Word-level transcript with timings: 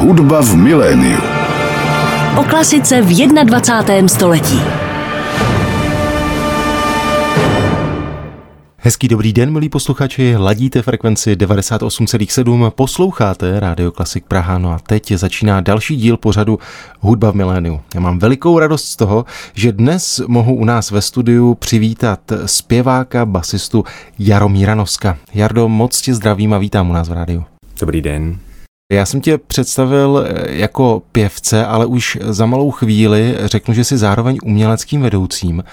Hudba 0.00 0.40
v 0.40 0.56
miléniu. 0.56 1.20
O 2.40 2.44
klasice 2.44 3.02
v 3.02 3.12
21. 3.44 4.08
století. 4.08 4.60
Hezký 8.76 9.08
dobrý 9.08 9.32
den, 9.32 9.52
milí 9.52 9.68
posluchači, 9.68 10.36
ladíte 10.36 10.82
frekvenci 10.82 11.36
98,7, 11.36 12.70
posloucháte 12.70 13.60
Rádio 13.60 13.92
Klasik 13.92 14.24
Praha, 14.24 14.58
no 14.58 14.72
a 14.72 14.78
teď 14.78 15.12
začíná 15.12 15.60
další 15.60 15.96
díl 15.96 16.16
pořadu 16.16 16.58
Hudba 17.00 17.30
v 17.30 17.34
miléniu. 17.34 17.80
Já 17.94 18.00
mám 18.00 18.18
velikou 18.18 18.58
radost 18.58 18.84
z 18.84 18.96
toho, 18.96 19.24
že 19.54 19.72
dnes 19.72 20.20
mohu 20.26 20.54
u 20.54 20.64
nás 20.64 20.90
ve 20.90 21.02
studiu 21.02 21.54
přivítat 21.54 22.20
zpěváka, 22.46 23.26
basistu 23.26 23.84
Jaromíra 24.18 24.74
Noska. 24.74 25.16
Jardo, 25.34 25.68
moc 25.68 26.00
tě 26.00 26.14
zdravím 26.14 26.54
a 26.54 26.58
vítám 26.58 26.90
u 26.90 26.92
nás 26.92 27.08
v 27.08 27.12
rádiu. 27.12 27.44
Dobrý 27.80 28.02
den. 28.02 28.38
Já 28.90 29.06
jsem 29.06 29.20
tě 29.20 29.38
představil 29.38 30.26
jako 30.46 31.02
pěvce, 31.12 31.66
ale 31.66 31.86
už 31.86 32.18
za 32.20 32.46
malou 32.46 32.70
chvíli 32.70 33.36
řeknu, 33.44 33.74
že 33.74 33.84
jsi 33.84 33.98
zároveň 33.98 34.38
uměleckým 34.44 35.02
vedoucím. 35.02 35.64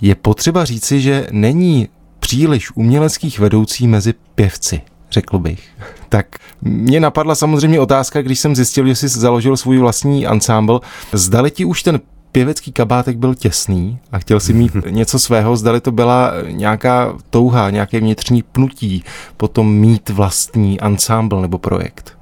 Je 0.00 0.14
potřeba 0.14 0.64
říci, 0.64 1.00
že 1.00 1.26
není 1.30 1.88
příliš 2.20 2.76
uměleckých 2.76 3.38
vedoucí 3.38 3.88
mezi 3.88 4.14
pěvci, 4.34 4.80
řekl 5.10 5.38
bych. 5.38 5.68
Tak 6.08 6.26
mě 6.62 7.00
napadla 7.00 7.34
samozřejmě 7.34 7.80
otázka, 7.80 8.22
když 8.22 8.40
jsem 8.40 8.56
zjistil, 8.56 8.86
že 8.86 8.94
jsi 8.94 9.08
založil 9.08 9.56
svůj 9.56 9.78
vlastní 9.78 10.26
ansámbl. 10.26 10.80
Zdali 11.12 11.50
ti 11.50 11.64
už 11.64 11.82
ten 11.82 12.00
pěvecký 12.32 12.72
kabátek 12.72 13.16
byl 13.16 13.34
těsný 13.34 13.98
a 14.12 14.18
chtěl 14.18 14.40
si 14.40 14.52
mít 14.52 14.72
něco 14.90 15.18
svého, 15.18 15.56
zdali 15.56 15.80
to 15.80 15.92
byla 15.92 16.32
nějaká 16.50 17.14
touha, 17.30 17.70
nějaké 17.70 18.00
vnitřní 18.00 18.42
pnutí, 18.42 19.04
potom 19.36 19.74
mít 19.74 20.08
vlastní 20.10 20.80
ansámbl 20.80 21.40
nebo 21.40 21.58
projekt? 21.58 22.19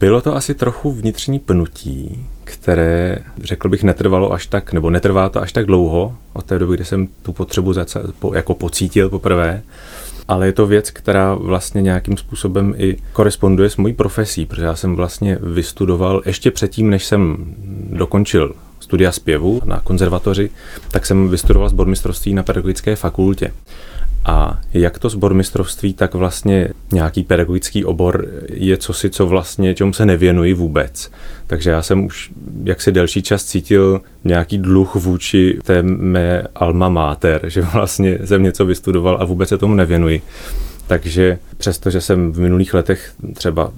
Bylo 0.00 0.20
to 0.20 0.36
asi 0.36 0.54
trochu 0.54 0.92
vnitřní 0.92 1.38
pnutí, 1.38 2.26
které, 2.44 3.18
řekl 3.42 3.68
bych, 3.68 3.82
netrvalo 3.82 4.32
až 4.32 4.46
tak, 4.46 4.72
nebo 4.72 4.90
netrvá 4.90 5.28
to 5.28 5.42
až 5.42 5.52
tak 5.52 5.66
dlouho, 5.66 6.16
od 6.32 6.44
té 6.44 6.58
doby, 6.58 6.74
kdy 6.76 6.84
jsem 6.84 7.08
tu 7.22 7.32
potřebu 7.32 7.74
jako 8.34 8.54
pocítil 8.54 9.08
poprvé, 9.08 9.62
ale 10.28 10.46
je 10.46 10.52
to 10.52 10.66
věc, 10.66 10.90
která 10.90 11.34
vlastně 11.34 11.82
nějakým 11.82 12.16
způsobem 12.16 12.74
i 12.76 12.96
koresponduje 13.12 13.70
s 13.70 13.76
mojí 13.76 13.94
profesí, 13.94 14.46
protože 14.46 14.64
já 14.64 14.76
jsem 14.76 14.96
vlastně 14.96 15.38
vystudoval 15.42 16.22
ještě 16.26 16.50
předtím, 16.50 16.90
než 16.90 17.04
jsem 17.04 17.54
dokončil 17.90 18.54
studia 18.80 19.12
zpěvu 19.12 19.60
na 19.64 19.80
konzervatoři, 19.80 20.50
tak 20.90 21.06
jsem 21.06 21.28
vystudoval 21.28 21.68
sbormistrovství 21.68 22.34
na 22.34 22.42
pedagogické 22.42 22.96
fakultě. 22.96 23.52
A 24.24 24.60
jak 24.72 24.98
to 24.98 25.08
zbormistrovství, 25.08 25.94
tak 25.94 26.14
vlastně 26.14 26.68
nějaký 26.92 27.22
pedagogický 27.22 27.84
obor 27.84 28.26
je 28.48 28.76
cosi, 28.76 29.10
co 29.10 29.26
vlastně, 29.26 29.74
čemu 29.74 29.92
se 29.92 30.06
nevěnuji 30.06 30.54
vůbec. 30.54 31.10
Takže 31.46 31.70
já 31.70 31.82
jsem 31.82 32.04
už 32.04 32.30
jaksi 32.64 32.92
delší 32.92 33.22
čas 33.22 33.44
cítil 33.44 34.00
nějaký 34.24 34.58
dluh 34.58 34.94
vůči 34.94 35.58
té 35.64 35.82
mé 35.82 36.46
alma 36.54 36.88
mater, 36.88 37.40
že 37.46 37.60
vlastně 37.72 38.18
jsem 38.24 38.42
něco 38.42 38.66
vystudoval 38.66 39.16
a 39.20 39.24
vůbec 39.24 39.48
se 39.48 39.58
tomu 39.58 39.74
nevěnuji. 39.74 40.22
Takže 40.86 41.38
přestože 41.56 42.00
jsem 42.00 42.32
v 42.32 42.40
minulých 42.40 42.74
letech 42.74 43.12
třeba 43.34 43.72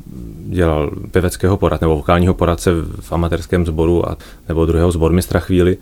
dělal 0.46 0.90
pěveckého 1.10 1.56
porad 1.56 1.80
nebo 1.80 1.96
vokálního 1.96 2.34
poradce 2.34 2.70
v 3.00 3.12
amatérském 3.12 3.66
sboru 3.66 4.08
a, 4.08 4.16
nebo 4.48 4.66
druhého 4.66 4.92
zbormistra 4.92 5.40
chvíli, 5.40 5.76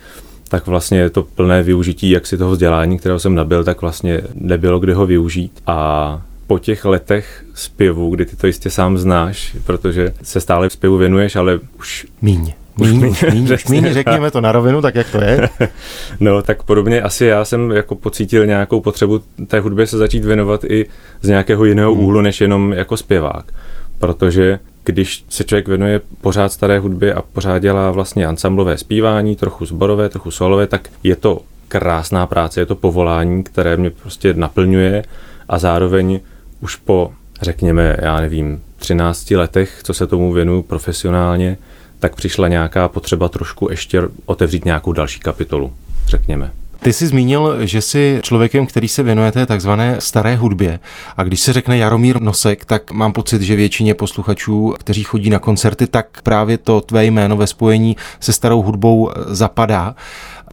tak 0.50 0.66
vlastně 0.66 0.98
je 0.98 1.10
to 1.10 1.22
plné 1.22 1.62
využití 1.62 2.10
jak 2.10 2.26
si 2.26 2.38
toho 2.38 2.50
vzdělání, 2.50 2.98
kterého 2.98 3.18
jsem 3.18 3.34
nabil, 3.34 3.64
tak 3.64 3.80
vlastně 3.80 4.20
nebylo 4.34 4.78
kdy 4.78 4.92
ho 4.92 5.06
využít. 5.06 5.52
A 5.66 6.22
po 6.46 6.58
těch 6.58 6.84
letech 6.84 7.44
zpěvu, 7.54 8.10
kdy 8.10 8.26
ty 8.26 8.36
to 8.36 8.46
jistě 8.46 8.70
sám 8.70 8.98
znáš, 8.98 9.56
protože 9.64 10.12
se 10.22 10.40
stále 10.40 10.70
zpěvu 10.70 10.96
věnuješ, 10.96 11.36
ale 11.36 11.60
už... 11.78 12.06
Míň. 12.22 12.52
Míň, 12.78 13.00
míň, 13.00 13.14
míň, 13.32 13.56
míň, 13.70 13.92
řekněme 13.92 14.30
to 14.30 14.40
na 14.40 14.52
rovinu, 14.52 14.82
tak 14.82 14.94
jak 14.94 15.10
to 15.10 15.18
je. 15.18 15.48
no, 16.20 16.42
tak 16.42 16.62
podobně 16.62 17.02
asi 17.02 17.24
já 17.24 17.44
jsem 17.44 17.70
jako 17.70 17.94
pocítil 17.94 18.46
nějakou 18.46 18.80
potřebu 18.80 19.20
té 19.46 19.60
hudbě 19.60 19.86
se 19.86 19.98
začít 19.98 20.24
věnovat 20.24 20.64
i 20.64 20.86
z 21.22 21.28
nějakého 21.28 21.64
jiného 21.64 21.94
hmm. 21.94 22.04
úhlu, 22.04 22.20
než 22.20 22.40
jenom 22.40 22.72
jako 22.72 22.96
zpěvák. 22.96 23.52
Protože 24.00 24.58
když 24.84 25.24
se 25.28 25.44
člověk 25.44 25.68
věnuje 25.68 26.00
pořád 26.20 26.52
staré 26.52 26.78
hudbě 26.78 27.14
a 27.14 27.22
pořád 27.22 27.58
dělá 27.58 27.90
vlastně 27.90 28.26
ansamblové 28.26 28.78
zpívání, 28.78 29.36
trochu 29.36 29.66
zborové, 29.66 30.08
trochu 30.08 30.30
solové, 30.30 30.66
tak 30.66 30.88
je 31.02 31.16
to 31.16 31.42
krásná 31.68 32.26
práce, 32.26 32.60
je 32.60 32.66
to 32.66 32.74
povolání, 32.74 33.44
které 33.44 33.76
mě 33.76 33.90
prostě 33.90 34.34
naplňuje 34.34 35.04
a 35.48 35.58
zároveň 35.58 36.20
už 36.60 36.76
po, 36.76 37.12
řekněme, 37.42 37.96
já 38.02 38.20
nevím, 38.20 38.62
13 38.78 39.30
letech, 39.30 39.80
co 39.82 39.94
se 39.94 40.06
tomu 40.06 40.32
věnuju 40.32 40.62
profesionálně, 40.62 41.56
tak 41.98 42.16
přišla 42.16 42.48
nějaká 42.48 42.88
potřeba 42.88 43.28
trošku 43.28 43.70
ještě 43.70 44.02
otevřít 44.26 44.64
nějakou 44.64 44.92
další 44.92 45.20
kapitolu, 45.20 45.72
řekněme. 46.06 46.52
Ty 46.82 46.92
jsi 46.92 47.06
zmínil, 47.06 47.66
že 47.66 47.80
jsi 47.80 48.20
člověkem, 48.22 48.66
který 48.66 48.88
se 48.88 49.02
věnuje 49.02 49.32
té 49.32 49.46
takzvané 49.46 49.96
staré 49.98 50.36
hudbě. 50.36 50.80
A 51.16 51.22
když 51.22 51.40
se 51.40 51.52
řekne 51.52 51.78
Jaromír 51.78 52.22
Nosek, 52.22 52.64
tak 52.64 52.90
mám 52.90 53.12
pocit, 53.12 53.42
že 53.42 53.56
většině 53.56 53.94
posluchačů, 53.94 54.74
kteří 54.78 55.02
chodí 55.02 55.30
na 55.30 55.38
koncerty, 55.38 55.86
tak 55.86 56.22
právě 56.22 56.58
to 56.58 56.80
tvé 56.80 57.04
jméno 57.04 57.36
ve 57.36 57.46
spojení 57.46 57.96
se 58.20 58.32
starou 58.32 58.62
hudbou 58.62 59.10
zapadá. 59.26 59.94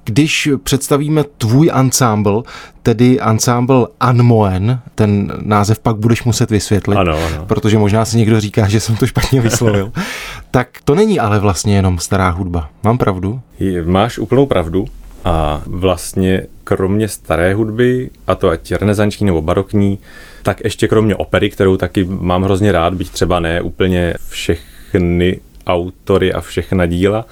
Když 0.04 0.50
představíme 0.64 1.24
tvůj 1.38 1.70
ansámbl, 1.74 2.44
tedy 2.84 3.20
ansámbl 3.20 3.90
Anmoen, 4.00 4.80
ten 4.96 5.34
název 5.42 5.80
pak 5.80 5.96
budeš 5.98 6.24
muset 6.24 6.52
vysvětlit, 6.52 6.96
ano, 6.96 7.18
ano. 7.28 7.46
protože 7.46 7.78
možná 7.78 8.06
si 8.06 8.18
někdo 8.18 8.40
říká, 8.40 8.68
že 8.68 8.80
jsem 8.80 8.96
to 8.96 9.08
špatně 9.08 9.42
vyslovil, 9.42 9.92
tak 10.52 10.68
to 10.84 10.96
není 10.96 11.20
ale 11.20 11.40
vlastně 11.40 11.76
jenom 11.76 12.00
stará 12.00 12.30
hudba. 12.30 12.70
Mám 12.84 12.98
pravdu? 12.98 13.42
Máš 13.86 14.18
úplnou 14.18 14.46
pravdu. 14.46 14.86
A 15.28 15.62
vlastně 15.66 16.48
kromě 16.64 17.08
staré 17.08 17.54
hudby, 17.54 18.10
a 18.28 18.36
to 18.36 18.50
ať 18.50 18.72
renesanční 18.72 19.26
nebo 19.26 19.42
barokní, 19.42 20.00
tak 20.44 20.64
ještě 20.64 20.88
kromě 20.88 21.16
opery, 21.16 21.50
kterou 21.50 21.78
taky 21.78 22.06
mám 22.06 22.44
hrozně 22.44 22.72
rád, 22.72 22.94
byť 22.94 23.10
třeba 23.10 23.40
ne 23.40 23.62
úplně 23.62 24.14
všechny 24.30 25.40
autory 25.68 26.34
a 26.34 26.42
všechna 26.42 26.86
díla, 26.86 27.26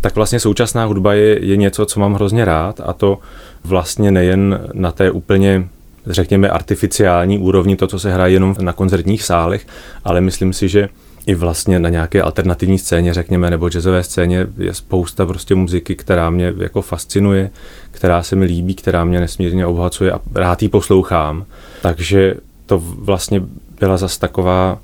tak 0.00 0.14
vlastně 0.14 0.40
současná 0.40 0.84
hudba 0.84 1.14
je, 1.14 1.46
je 1.46 1.56
něco, 1.56 1.86
co 1.86 2.00
mám 2.00 2.14
hrozně 2.14 2.44
rád 2.44 2.80
a 2.84 2.92
to 2.92 3.18
vlastně 3.64 4.10
nejen 4.10 4.60
na 4.72 4.92
té 4.92 5.10
úplně 5.10 5.68
řekněme 6.06 6.48
artificiální 6.48 7.38
úrovni, 7.38 7.76
to, 7.76 7.86
co 7.86 7.98
se 7.98 8.12
hraje 8.12 8.32
jenom 8.32 8.56
na 8.60 8.72
koncertních 8.72 9.22
sálech, 9.22 9.66
ale 10.04 10.20
myslím 10.20 10.52
si, 10.52 10.68
že 10.68 10.88
i 11.26 11.34
vlastně 11.34 11.78
na 11.78 11.88
nějaké 11.88 12.22
alternativní 12.22 12.78
scéně, 12.78 13.14
řekněme, 13.14 13.50
nebo 13.50 13.68
jazzové 13.68 14.02
scéně 14.02 14.46
je 14.58 14.74
spousta 14.74 15.26
prostě 15.26 15.54
muziky, 15.54 15.96
která 15.96 16.30
mě 16.30 16.54
jako 16.58 16.82
fascinuje, 16.82 17.50
která 17.90 18.22
se 18.22 18.36
mi 18.36 18.44
líbí, 18.44 18.74
která 18.74 19.04
mě 19.04 19.20
nesmírně 19.20 19.66
obohacuje 19.66 20.12
a 20.12 20.20
rád 20.34 20.62
ji 20.62 20.68
poslouchám. 20.68 21.44
Takže 21.82 22.34
to 22.66 22.78
vlastně 22.78 23.42
byla 23.80 23.96
zas 23.96 24.18
taková 24.18 24.78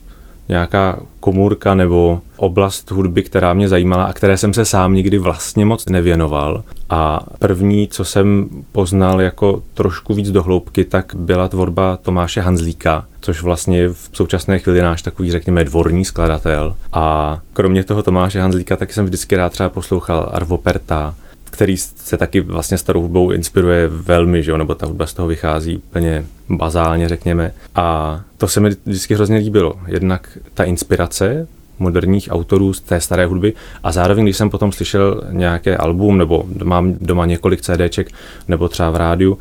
nějaká 0.49 0.99
komůrka 1.21 1.75
nebo 1.75 2.21
oblast 2.37 2.91
hudby, 2.91 3.23
která 3.23 3.55
mě 3.55 3.69
zajímala 3.69 4.05
a 4.05 4.13
které 4.13 4.37
jsem 4.37 4.55
se 4.55 4.65
sám 4.65 4.95
nikdy 4.95 5.19
vlastně 5.19 5.65
moc 5.65 5.87
nevěnoval. 5.87 6.63
A 6.91 7.21
první, 7.39 7.89
co 7.89 8.05
jsem 8.05 8.49
poznal 8.73 9.21
jako 9.21 9.63
trošku 9.75 10.15
víc 10.15 10.31
dohloubky, 10.31 10.85
tak 10.85 11.13
byla 11.15 11.49
tvorba 11.49 11.99
Tomáše 12.03 12.41
Hanzlíka, 12.41 13.05
což 13.21 13.43
vlastně 13.43 13.79
je 13.79 13.89
v 13.89 14.11
současné 14.13 14.59
chvíli 14.59 14.83
náš 14.83 15.03
takový, 15.03 15.31
řekněme, 15.31 15.65
dvorní 15.65 16.05
skladatel. 16.05 16.77
A 16.93 17.39
kromě 17.53 17.85
toho 17.85 18.03
Tomáše 18.03 18.41
Hanzlíka, 18.41 18.77
tak 18.77 18.93
jsem 18.93 19.05
vždycky 19.05 19.37
rád 19.37 19.53
třeba 19.53 19.69
poslouchal 19.69 20.31
Arvo 20.33 20.59
Perta, 20.59 21.15
který 21.59 21.77
se 21.77 22.17
taky 22.17 22.41
vlastně 22.41 22.79
starou 22.79 23.03
hudbou 23.03 23.31
inspiruje 23.31 23.89
velmi, 23.89 24.43
že 24.43 24.51
jo? 24.51 24.57
nebo 24.57 24.75
ta 24.75 24.87
hudba 24.87 25.07
z 25.07 25.15
toho 25.15 25.29
vychází 25.29 25.77
úplně 25.77 26.25
bazálně, 26.49 27.09
řekněme. 27.09 27.53
A 27.75 28.21
to 28.37 28.49
se 28.49 28.61
mi 28.61 28.71
vždycky 28.87 29.15
hrozně 29.15 29.37
líbilo. 29.37 29.75
Jednak 29.87 30.39
ta 30.55 30.65
inspirace 30.65 31.49
moderních 31.79 32.29
autorů 32.31 32.73
z 32.73 32.81
té 32.81 33.01
staré 33.01 33.27
hudby 33.27 33.53
a 33.83 33.93
zároveň, 33.93 34.25
když 34.25 34.37
jsem 34.37 34.51
potom 34.51 34.73
slyšel 34.73 35.23
nějaké 35.31 35.77
album, 35.77 36.19
nebo 36.19 36.45
mám 36.65 36.95
doma 37.01 37.27
několik 37.27 37.61
CDček, 37.61 38.11
nebo 38.49 38.69
třeba 38.69 38.91
v 38.91 38.97
rádiu, 38.97 39.39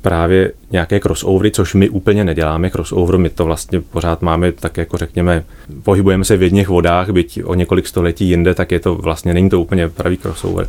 právě 0.00 0.52
nějaké 0.70 1.00
crossovery, 1.00 1.50
což 1.50 1.74
my 1.74 1.88
úplně 1.88 2.24
neděláme. 2.24 2.70
Crossover, 2.70 3.18
my 3.18 3.30
to 3.30 3.44
vlastně 3.44 3.80
pořád 3.80 4.22
máme 4.22 4.52
tak 4.52 4.76
jako 4.76 4.96
řekněme, 4.96 5.44
pohybujeme 5.82 6.24
se 6.24 6.36
v 6.36 6.42
jedných 6.42 6.68
vodách, 6.68 7.10
byť 7.10 7.42
o 7.44 7.54
několik 7.54 7.86
století 7.86 8.28
jinde, 8.28 8.54
tak 8.54 8.72
je 8.72 8.80
to 8.80 8.94
vlastně, 8.94 9.34
není 9.34 9.50
to 9.50 9.60
úplně 9.60 9.88
pravý 9.88 10.16
crossover. 10.16 10.68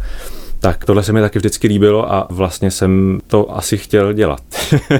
Tak 0.63 0.85
tohle 0.85 1.03
se 1.03 1.13
mi 1.13 1.21
taky 1.21 1.39
vždycky 1.39 1.67
líbilo 1.67 2.13
a 2.13 2.27
vlastně 2.29 2.71
jsem 2.71 3.19
to 3.27 3.55
asi 3.57 3.77
chtěl 3.77 4.13
dělat. 4.13 4.41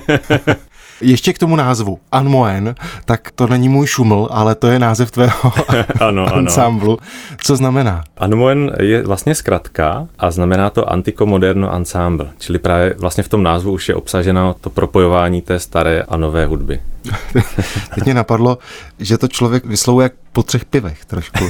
Ještě 1.01 1.33
k 1.33 1.39
tomu 1.39 1.55
názvu 1.55 1.99
Anmoen, 2.11 2.75
tak 3.05 3.31
to 3.31 3.47
není 3.47 3.69
můj 3.69 3.87
šuml, 3.87 4.27
ale 4.31 4.55
to 4.55 4.67
je 4.67 4.79
název 4.79 5.11
tvého 5.11 5.53
ano, 5.99 6.35
ansámblu. 6.35 6.97
Co 7.43 7.55
znamená? 7.55 8.03
Anmoen 8.17 8.71
je 8.79 9.03
vlastně 9.03 9.35
zkratka 9.35 10.07
a 10.19 10.31
znamená 10.31 10.69
to 10.69 10.91
Antico-Moderno 10.93 11.75
Ensemble, 11.75 12.27
čili 12.39 12.59
právě 12.59 12.95
vlastně 12.97 13.23
v 13.23 13.29
tom 13.29 13.43
názvu 13.43 13.71
už 13.71 13.89
je 13.89 13.95
obsaženo 13.95 14.55
to 14.61 14.69
propojování 14.69 15.41
té 15.41 15.59
staré 15.59 16.01
a 16.01 16.17
nové 16.17 16.45
hudby. 16.45 16.79
Teď 17.95 18.03
mě 18.05 18.13
napadlo, 18.13 18.57
že 18.99 19.17
to 19.17 19.27
člověk 19.27 19.65
vyslovuje 19.65 20.03
jak 20.03 20.13
po 20.33 20.43
třech 20.43 20.65
pivech 20.65 21.05
trošku. 21.05 21.45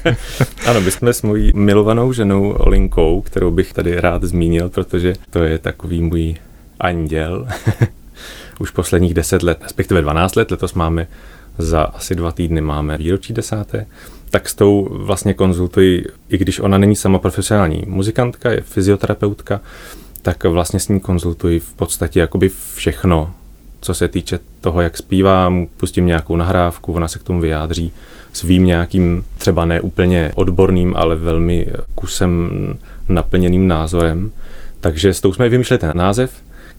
ano, 0.66 0.80
my 0.80 0.90
jsme 0.90 1.12
s 1.12 1.22
mojí 1.22 1.52
milovanou 1.54 2.12
ženou 2.12 2.50
Olinkou, 2.50 3.20
kterou 3.20 3.50
bych 3.50 3.72
tady 3.72 4.00
rád 4.00 4.22
zmínil, 4.22 4.68
protože 4.68 5.14
to 5.30 5.42
je 5.42 5.58
takový 5.58 6.02
můj 6.02 6.34
anděl. 6.80 7.46
Už 8.60 8.70
posledních 8.70 9.14
deset 9.14 9.42
let, 9.42 9.58
respektive 9.62 10.02
12 10.02 10.36
let, 10.36 10.50
letos 10.50 10.74
máme 10.74 11.06
za 11.58 11.82
asi 11.82 12.14
dva 12.14 12.32
týdny 12.32 12.60
máme 12.60 12.98
výročí 12.98 13.32
desáté, 13.32 13.86
tak 14.30 14.48
s 14.48 14.54
tou 14.54 14.88
vlastně 14.90 15.34
konzultuji, 15.34 16.06
i 16.28 16.38
když 16.38 16.60
ona 16.60 16.78
není 16.78 16.96
sama 16.96 17.18
profesionální 17.18 17.82
muzikantka, 17.86 18.50
je 18.50 18.60
fyzioterapeutka, 18.60 19.60
tak 20.22 20.44
vlastně 20.44 20.80
s 20.80 20.88
ní 20.88 21.00
konzultuji 21.00 21.60
v 21.60 21.72
podstatě 21.72 22.20
jakoby 22.20 22.50
všechno, 22.74 23.32
co 23.80 23.94
se 23.94 24.08
týče 24.08 24.38
toho, 24.60 24.80
jak 24.80 24.96
zpívám, 24.96 25.66
pustím 25.76 26.06
nějakou 26.06 26.36
nahrávku, 26.36 26.92
ona 26.92 27.08
se 27.08 27.18
k 27.18 27.22
tomu 27.22 27.40
vyjádří 27.40 27.92
svým 28.32 28.66
nějakým 28.66 29.24
třeba 29.38 29.64
ne 29.64 29.80
úplně 29.80 30.32
odborným, 30.34 30.96
ale 30.96 31.16
velmi 31.16 31.66
kusem 31.94 32.50
naplněným 33.08 33.68
názorem. 33.68 34.32
Takže 34.80 35.14
s 35.14 35.20
tou 35.20 35.32
jsme 35.32 35.48
vymýšleli 35.48 35.78
ten 35.78 35.92
název, 35.94 36.32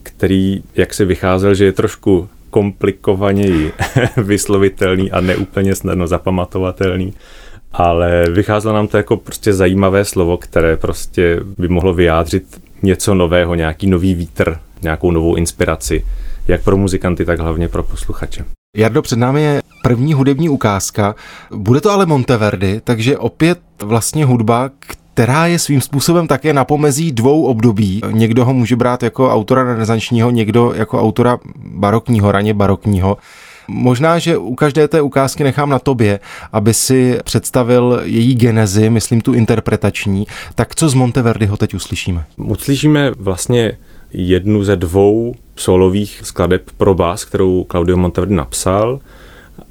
který, 0.08 0.64
jak 0.76 0.94
se 0.94 1.06
vycházel, 1.06 1.54
že 1.54 1.66
je 1.66 1.72
trošku 1.72 2.30
komplikovaněji 2.50 3.72
vyslovitelný 4.18 5.12
a 5.12 5.22
neúplně 5.22 5.76
snadno 5.76 6.08
zapamatovatelný, 6.08 7.14
ale 7.74 8.24
vycházelo 8.30 8.76
nám 8.76 8.88
to 8.88 8.98
jako 8.98 9.18
prostě 9.18 9.54
zajímavé 9.54 10.06
slovo, 10.06 10.38
které 10.38 10.78
prostě 10.78 11.40
by 11.58 11.68
mohlo 11.68 11.94
vyjádřit 11.94 12.62
něco 12.84 13.16
nového, 13.16 13.56
nějaký 13.56 13.88
nový 13.88 14.14
vítr, 14.14 14.60
nějakou 14.82 15.12
novou 15.12 15.36
inspiraci, 15.36 16.06
jak 16.48 16.64
pro 16.64 16.78
muzikanty, 16.78 17.26
tak 17.26 17.40
hlavně 17.40 17.68
pro 17.68 17.84
posluchače. 17.84 18.46
Jardo, 18.78 19.02
před 19.02 19.20
námi 19.20 19.42
je 19.42 19.62
první 19.84 20.14
hudební 20.14 20.50
ukázka. 20.50 21.16
Bude 21.52 21.82
to 21.82 21.92
ale 21.92 22.06
Monteverdi, 22.06 22.82
takže 22.84 23.18
opět 23.18 23.60
vlastně 23.84 24.26
hudba, 24.26 24.70
která 25.18 25.48
je 25.48 25.60
svým 25.60 25.82
způsobem 25.82 26.28
také 26.28 26.54
na 26.54 26.66
pomezí 26.66 27.12
dvou 27.12 27.44
období. 27.44 28.02
Někdo 28.12 28.46
ho 28.46 28.54
může 28.54 28.76
brát 28.76 29.04
jako 29.04 29.34
autora 29.34 29.64
renesančního, 29.64 30.32
někdo 30.32 30.74
jako 30.76 31.02
autora 31.02 31.40
barokního, 31.56 32.32
raně 32.32 32.54
barokního. 32.54 33.18
Možná, 33.68 34.20
že 34.20 34.38
u 34.38 34.56
každé 34.56 34.88
té 34.88 35.02
ukázky 35.02 35.44
nechám 35.44 35.70
na 35.70 35.80
tobě, 35.80 36.20
aby 36.54 36.74
si 36.74 37.20
představil 37.24 38.02
její 38.04 38.36
genezi, 38.36 38.90
myslím 38.90 39.22
tu 39.22 39.34
interpretační. 39.34 40.28
Tak 40.56 40.76
co 40.76 40.90
z 40.90 40.94
Monteverdiho 40.94 41.58
teď 41.58 41.74
uslyšíme? 41.74 42.26
Uslyšíme 42.38 43.12
vlastně 43.20 43.78
jednu 44.14 44.64
ze 44.64 44.76
dvou 44.76 45.36
solových 45.56 46.22
skladeb 46.24 46.72
pro 46.78 46.96
bás, 46.96 47.26
kterou 47.26 47.66
Claudio 47.72 47.98
Monteverdi 47.98 48.36
napsal 48.36 49.00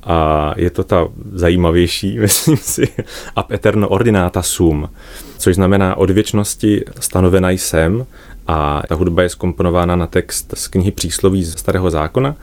a 0.07 0.53
je 0.57 0.71
to 0.71 0.85
ta 0.85 1.09
zajímavější, 1.33 2.19
myslím 2.19 2.57
si, 2.57 2.89
ab 3.37 3.51
eterno 3.51 3.89
ordinata 3.89 4.43
sum, 4.43 4.91
což 5.39 5.55
znamená 5.55 5.97
od 5.97 6.11
věčnosti 6.11 6.85
stanovená 7.01 7.51
jsem 7.51 8.07
a 8.47 8.83
ta 8.89 8.95
hudba 8.95 9.23
je 9.23 9.29
skomponována 9.29 9.97
na 9.97 10.07
text 10.07 10.55
z 10.57 10.69
knihy 10.69 10.91
Přísloví 10.91 11.45
z 11.45 11.59
Starého 11.59 11.91
zákona 11.91 12.37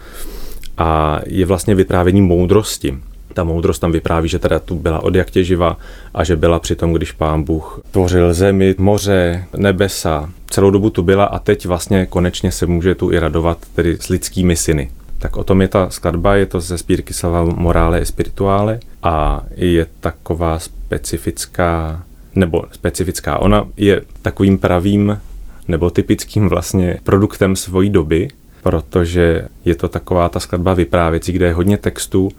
a 0.78 1.20
je 1.26 1.46
vlastně 1.46 1.76
vyprávění 1.76 2.22
moudrosti. 2.22 2.98
Ta 3.34 3.44
moudrost 3.44 3.82
tam 3.82 3.92
vypráví, 3.92 4.30
že 4.30 4.40
teda 4.40 4.60
tu 4.60 4.76
byla 4.76 5.04
od 5.04 5.16
jak 5.16 5.28
živa 5.34 5.78
a 6.14 6.24
že 6.24 6.36
byla 6.36 6.60
při 6.60 6.76
tom, 6.76 6.94
když 6.94 7.12
pán 7.12 7.44
Bůh 7.44 7.82
tvořil 7.92 8.34
zemi, 8.34 8.76
moře, 8.78 9.46
nebesa, 9.58 10.30
celou 10.50 10.72
dobu 10.72 10.90
tu 10.90 11.04
byla 11.04 11.26
a 11.26 11.40
teď 11.40 11.66
vlastně 11.66 12.06
konečně 12.06 12.52
se 12.52 12.66
může 12.66 12.96
tu 12.96 13.12
i 13.12 13.20
radovat 13.20 13.58
tedy 13.76 13.98
s 14.02 14.10
lidskými 14.10 14.56
syny. 14.56 14.92
Tak 15.24 15.38
o 15.38 15.44
tom 15.44 15.62
je 15.62 15.68
ta 15.68 15.90
skladba, 15.90 16.36
je 16.36 16.46
to 16.46 16.60
ze 16.60 16.78
sbírky 16.78 17.14
Salva 17.14 17.44
Morale 17.44 18.02
e 18.02 18.06
Spirituale 18.06 18.80
a 19.04 19.42
je 19.56 19.88
taková 20.00 20.60
specifická, 20.60 22.04
nebo 22.36 22.64
specifická, 22.72 23.40
ona 23.40 23.68
je 23.78 24.02
takovým 24.22 24.58
pravým 24.58 25.20
nebo 25.68 25.90
typickým 25.90 26.50
vlastně 26.50 27.00
produktem 27.04 27.56
svojí 27.56 27.90
doby, 27.90 28.28
protože 28.64 29.48
je 29.66 29.76
to 29.76 29.90
taková 29.90 30.30
ta 30.30 30.40
skladba 30.40 30.74
vyprávěcí, 30.74 31.32
kde 31.32 31.46
je 31.46 31.54
hodně 31.54 31.78
textu, 31.78 32.32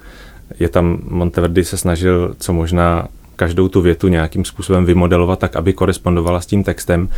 je 0.58 0.68
tam 0.68 0.98
Monteverdi 1.08 1.64
se 1.64 1.76
snažil 1.76 2.34
co 2.38 2.52
možná 2.52 3.08
každou 3.36 3.68
tu 3.68 3.80
větu 3.80 4.08
nějakým 4.08 4.44
způsobem 4.44 4.84
vymodelovat 4.84 5.38
tak, 5.38 5.56
aby 5.56 5.72
korespondovala 5.72 6.40
s 6.40 6.46
tím 6.46 6.64
textem 6.64 7.08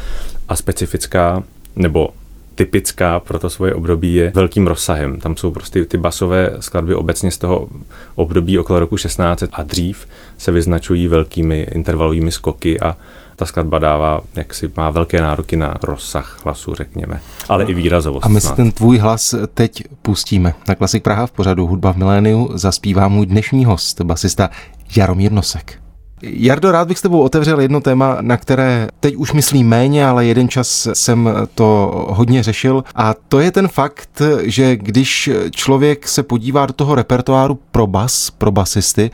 a 0.48 0.56
specifická 0.56 1.42
nebo 1.76 2.08
typická 2.56 3.20
pro 3.20 3.38
to 3.38 3.50
svoje 3.50 3.74
období 3.74 4.14
je 4.14 4.32
velkým 4.34 4.66
rozsahem. 4.66 5.20
Tam 5.20 5.36
jsou 5.36 5.50
prostě 5.50 5.84
ty 5.84 5.98
basové 5.98 6.56
skladby 6.60 6.94
obecně 6.94 7.30
z 7.30 7.38
toho 7.38 7.68
období 8.14 8.58
okolo 8.58 8.80
roku 8.80 8.96
16 8.96 9.44
a 9.52 9.62
dřív 9.62 10.06
se 10.38 10.52
vyznačují 10.52 11.08
velkými 11.08 11.66
intervalovými 11.72 12.32
skoky 12.32 12.80
a 12.80 12.96
ta 13.36 13.46
skladba 13.46 13.78
dává, 13.78 14.20
jak 14.36 14.54
si 14.54 14.70
má 14.76 14.90
velké 14.90 15.20
nároky 15.20 15.56
na 15.56 15.74
rozsah 15.82 16.40
hlasu, 16.44 16.74
řekněme, 16.74 17.20
ale 17.48 17.64
i 17.64 17.74
výrazovost. 17.74 18.26
A 18.26 18.28
my 18.28 18.40
si 18.40 18.52
ten 18.52 18.72
tvůj 18.72 18.98
hlas 18.98 19.34
teď 19.54 19.82
pustíme. 20.02 20.54
Na 20.68 20.74
Klasik 20.74 21.02
Praha 21.02 21.26
v 21.26 21.32
pořadu 21.32 21.66
Hudba 21.66 21.92
v 21.92 21.96
miléniu 21.96 22.50
zaspívá 22.54 23.08
můj 23.08 23.26
dnešní 23.26 23.64
host, 23.64 24.00
basista 24.00 24.50
Jaromír 24.96 25.32
Nosek. 25.32 25.85
Jardo, 26.22 26.72
rád 26.72 26.88
bych 26.88 26.98
s 26.98 27.02
tebou 27.02 27.20
otevřel 27.20 27.60
jedno 27.60 27.80
téma, 27.80 28.18
na 28.20 28.36
které 28.36 28.88
teď 29.00 29.16
už 29.16 29.32
myslím 29.32 29.68
méně, 29.68 30.06
ale 30.06 30.26
jeden 30.26 30.48
čas 30.48 30.88
jsem 30.92 31.28
to 31.54 31.92
hodně 32.08 32.42
řešil 32.42 32.84
a 32.94 33.14
to 33.28 33.40
je 33.40 33.50
ten 33.50 33.68
fakt, 33.68 34.22
že 34.42 34.76
když 34.76 35.30
člověk 35.50 36.08
se 36.08 36.22
podívá 36.22 36.66
do 36.66 36.72
toho 36.72 36.94
repertoáru 36.94 37.58
pro 37.70 37.86
bas, 37.86 38.30
pro 38.30 38.50
basisty, 38.50 39.10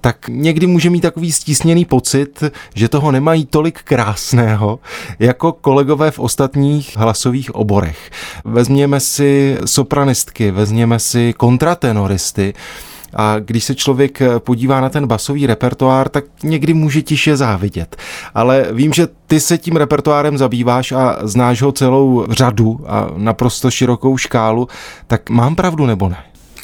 tak 0.00 0.28
někdy 0.28 0.66
může 0.66 0.90
mít 0.90 1.00
takový 1.00 1.32
stísněný 1.32 1.84
pocit, 1.84 2.44
že 2.74 2.88
toho 2.88 3.12
nemají 3.12 3.46
tolik 3.46 3.82
krásného 3.82 4.78
jako 5.18 5.52
kolegové 5.52 6.10
v 6.10 6.18
ostatních 6.18 6.96
hlasových 6.96 7.54
oborech. 7.54 8.10
Vezměme 8.44 9.00
si 9.00 9.58
sopranistky, 9.64 10.50
vezměme 10.50 10.98
si 10.98 11.34
kontratenoristy, 11.36 12.54
a 13.16 13.38
když 13.38 13.64
se 13.64 13.74
člověk 13.74 14.22
podívá 14.38 14.80
na 14.80 14.88
ten 14.88 15.06
basový 15.06 15.46
repertoár, 15.46 16.08
tak 16.08 16.24
někdy 16.42 16.74
může 16.74 17.02
tiše 17.02 17.36
závidět. 17.36 17.96
Ale 18.34 18.66
vím, 18.72 18.92
že 18.92 19.08
ty 19.26 19.40
se 19.40 19.58
tím 19.58 19.76
repertoárem 19.76 20.38
zabýváš 20.38 20.92
a 20.92 21.18
znáš 21.22 21.62
ho 21.62 21.72
celou 21.72 22.26
řadu 22.30 22.80
a 22.86 23.10
naprosto 23.16 23.70
širokou 23.70 24.16
škálu, 24.16 24.68
tak 25.06 25.30
mám 25.30 25.56
pravdu 25.56 25.86
nebo 25.86 26.08
ne? 26.08 26.16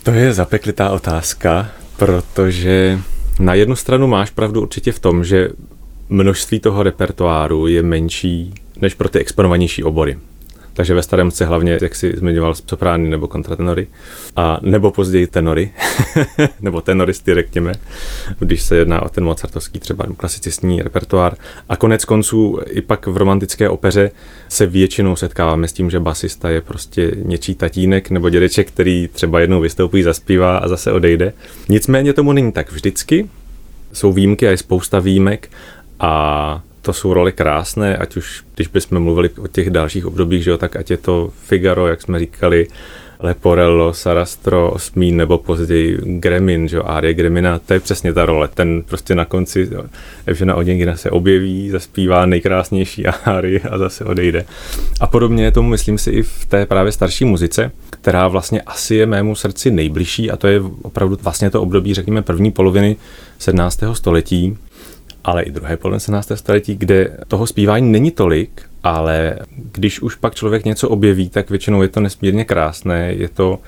To 0.02 0.10
je 0.10 0.32
zapeklitá 0.32 0.90
otázka, 0.90 1.68
protože 1.96 2.98
na 3.40 3.54
jednu 3.54 3.76
stranu 3.76 4.06
máš 4.06 4.30
pravdu 4.30 4.62
určitě 4.62 4.92
v 4.92 4.98
tom, 4.98 5.24
že 5.24 5.48
množství 6.08 6.60
toho 6.60 6.82
repertoáru 6.82 7.66
je 7.66 7.82
menší 7.82 8.54
než 8.80 8.94
pro 8.94 9.08
ty 9.08 9.18
exponovanější 9.18 9.84
obory 9.84 10.18
takže 10.74 10.94
ve 10.94 11.02
starém 11.02 11.30
se 11.30 11.44
hlavně, 11.44 11.78
jak 11.82 11.94
si 11.94 12.14
zmiňoval, 12.16 12.54
soprány 12.54 13.08
nebo 13.08 13.28
kontratenory, 13.28 13.86
a 14.36 14.58
nebo 14.62 14.90
později 14.90 15.26
tenory, 15.26 15.70
nebo 16.60 16.80
tenoristy, 16.80 17.34
řekněme, 17.34 17.72
když 18.38 18.62
se 18.62 18.76
jedná 18.76 19.02
o 19.02 19.08
ten 19.08 19.24
mozartovský 19.24 19.78
třeba 19.78 20.06
klasicistní 20.16 20.82
repertoár. 20.82 21.36
A 21.68 21.76
konec 21.76 22.04
konců 22.04 22.60
i 22.70 22.80
pak 22.80 23.06
v 23.06 23.16
romantické 23.16 23.68
opeře 23.68 24.10
se 24.48 24.66
většinou 24.66 25.16
setkáváme 25.16 25.68
s 25.68 25.72
tím, 25.72 25.90
že 25.90 26.00
basista 26.00 26.50
je 26.50 26.60
prostě 26.60 27.10
něčí 27.24 27.54
tatínek 27.54 28.10
nebo 28.10 28.30
dědeček, 28.30 28.68
který 28.68 29.08
třeba 29.12 29.40
jednou 29.40 29.60
vystoupí, 29.60 30.02
zaspívá 30.02 30.58
a 30.58 30.68
zase 30.68 30.92
odejde. 30.92 31.32
Nicméně 31.68 32.12
tomu 32.12 32.32
není 32.32 32.52
tak 32.52 32.72
vždycky, 32.72 33.28
jsou 33.92 34.12
výjimky 34.12 34.48
a 34.48 34.50
je 34.50 34.56
spousta 34.56 34.98
výjimek 34.98 35.50
a 36.00 36.62
to 36.82 36.92
jsou 36.92 37.14
role 37.14 37.32
krásné, 37.32 37.96
ať 37.96 38.16
už, 38.16 38.44
když 38.54 38.68
bychom 38.68 39.00
mluvili 39.00 39.30
o 39.38 39.48
těch 39.48 39.70
dalších 39.70 40.06
obdobích, 40.06 40.44
že 40.44 40.50
jo, 40.50 40.58
tak 40.58 40.76
ať 40.76 40.90
je 40.90 40.96
to 40.96 41.30
Figaro, 41.46 41.86
jak 41.86 42.02
jsme 42.02 42.18
říkali, 42.18 42.66
Leporello, 43.22 43.94
Sarastro, 43.94 44.70
Osmín 44.70 45.16
nebo 45.16 45.38
později 45.38 45.98
Gremin, 46.04 46.68
že 46.68 46.76
jo, 46.76 46.82
Arie 46.86 47.14
Gremina, 47.14 47.58
to 47.58 47.74
je 47.74 47.80
přesně 47.80 48.12
ta 48.12 48.26
role. 48.26 48.48
Ten 48.54 48.82
prostě 48.82 49.14
na 49.14 49.24
konci 49.24 49.70
Evžena 50.26 50.54
Oděngina 50.54 50.96
se 50.96 51.10
objeví, 51.10 51.70
zaspívá 51.70 52.26
nejkrásnější 52.26 53.06
áry 53.24 53.60
a 53.70 53.78
zase 53.78 54.04
odejde. 54.04 54.44
A 55.00 55.06
podobně 55.06 55.52
tomu, 55.52 55.68
myslím 55.68 55.98
si, 55.98 56.10
i 56.10 56.22
v 56.22 56.46
té 56.46 56.66
právě 56.66 56.92
starší 56.92 57.24
muzice, 57.24 57.70
která 57.90 58.28
vlastně 58.28 58.60
asi 58.60 58.94
je 58.94 59.06
mému 59.06 59.34
srdci 59.34 59.70
nejbližší 59.70 60.30
a 60.30 60.36
to 60.36 60.46
je 60.46 60.60
opravdu 60.82 61.18
vlastně 61.22 61.50
to 61.50 61.62
období, 61.62 61.94
řekněme, 61.94 62.22
první 62.22 62.50
poloviny 62.50 62.96
17. 63.38 63.80
století, 63.92 64.56
ale 65.24 65.42
i 65.42 65.50
druhé 65.50 65.76
polovině 65.76 66.00
17. 66.00 66.32
století, 66.34 66.76
kde 66.76 67.16
toho 67.28 67.46
zpívání 67.46 67.92
není 67.92 68.10
tolik, 68.10 68.62
ale 68.82 69.38
když 69.72 70.02
už 70.02 70.14
pak 70.14 70.34
člověk 70.34 70.64
něco 70.64 70.88
objeví, 70.88 71.28
tak 71.28 71.50
většinou 71.50 71.82
je 71.82 71.88
to 71.88 72.00
nesmírně 72.00 72.44
krásné, 72.44 73.12
je 73.12 73.28
to 73.28 73.58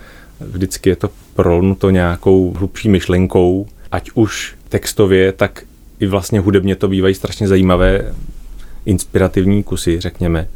vždycky 0.41 0.91
je 0.91 0.97
to 0.97 1.11
prolnuto 1.35 1.91
nějakou 1.91 2.53
hlubší 2.53 2.89
myšlenkou, 2.89 3.67
ať 3.93 4.11
už 4.15 4.55
textově, 4.69 5.33
tak 5.33 5.63
i 6.01 6.07
vlastně 6.07 6.41
hudebně 6.41 6.77
to 6.77 6.89
bývají 6.89 7.15
strašně 7.15 7.49
zajímavé, 7.49 8.15
inspirativní 8.87 9.63
kusy, 9.63 10.01
řekněme. 10.01 10.49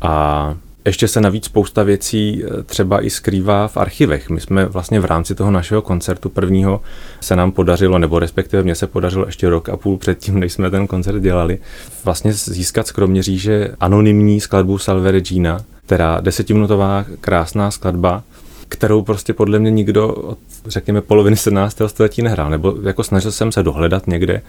A 0.00 0.56
ještě 0.88 1.08
se 1.08 1.20
navíc 1.20 1.44
spousta 1.44 1.82
věcí 1.82 2.42
eh, 2.44 2.62
třeba 2.62 3.04
i 3.04 3.10
skrývá 3.10 3.68
v 3.68 3.76
archivech. 3.76 4.30
My 4.30 4.40
jsme 4.40 4.64
vlastně 4.64 5.00
v 5.00 5.04
rámci 5.04 5.34
toho 5.34 5.50
našeho 5.50 5.82
koncertu 5.82 6.28
prvního 6.28 6.80
se 7.20 7.36
nám 7.36 7.52
podařilo, 7.52 7.98
nebo 7.98 8.18
respektive 8.18 8.62
mně 8.62 8.74
se 8.74 8.86
podařilo 8.86 9.26
ještě 9.26 9.48
rok 9.48 9.68
a 9.68 9.76
půl 9.76 9.98
předtím, 9.98 10.40
než 10.40 10.52
jsme 10.52 10.70
ten 10.70 10.86
koncert 10.86 11.20
dělali, 11.20 11.58
vlastně 12.04 12.32
získat 12.32 12.86
z 12.86 12.92
Kroměříže 12.92 13.70
anonymní 13.80 14.40
skladbu 14.40 14.78
Salve 14.78 15.10
Regina, 15.10 15.60
která 15.86 16.20
desetiminutová 16.20 17.04
krásná 17.20 17.70
skladba, 17.70 18.22
kterou 18.68 19.02
prostě 19.02 19.32
podle 19.32 19.58
mě 19.58 19.70
nikdo 19.70 20.08
od, 20.08 20.38
řekněme, 20.66 21.00
poloviny 21.00 21.36
17. 21.36 21.78
století 21.86 22.22
nehrál, 22.22 22.50
nebo 22.50 22.74
jako 22.82 23.04
snažil 23.04 23.32
jsem 23.32 23.52
se 23.52 23.62
dohledat 23.62 24.06
někde, 24.06 24.42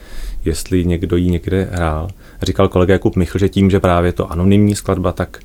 jestli 0.46 0.86
někdo 0.86 1.18
ji 1.18 1.32
někde 1.32 1.70
hrál. 1.72 2.08
Říkal 2.42 2.68
kolega 2.68 2.94
Jakub 2.94 3.16
Michl, 3.16 3.40
že 3.40 3.50
tím, 3.50 3.70
že 3.70 3.80
právě 3.80 4.12
to 4.12 4.32
anonymní 4.32 4.76
skladba, 4.76 5.12
tak 5.12 5.40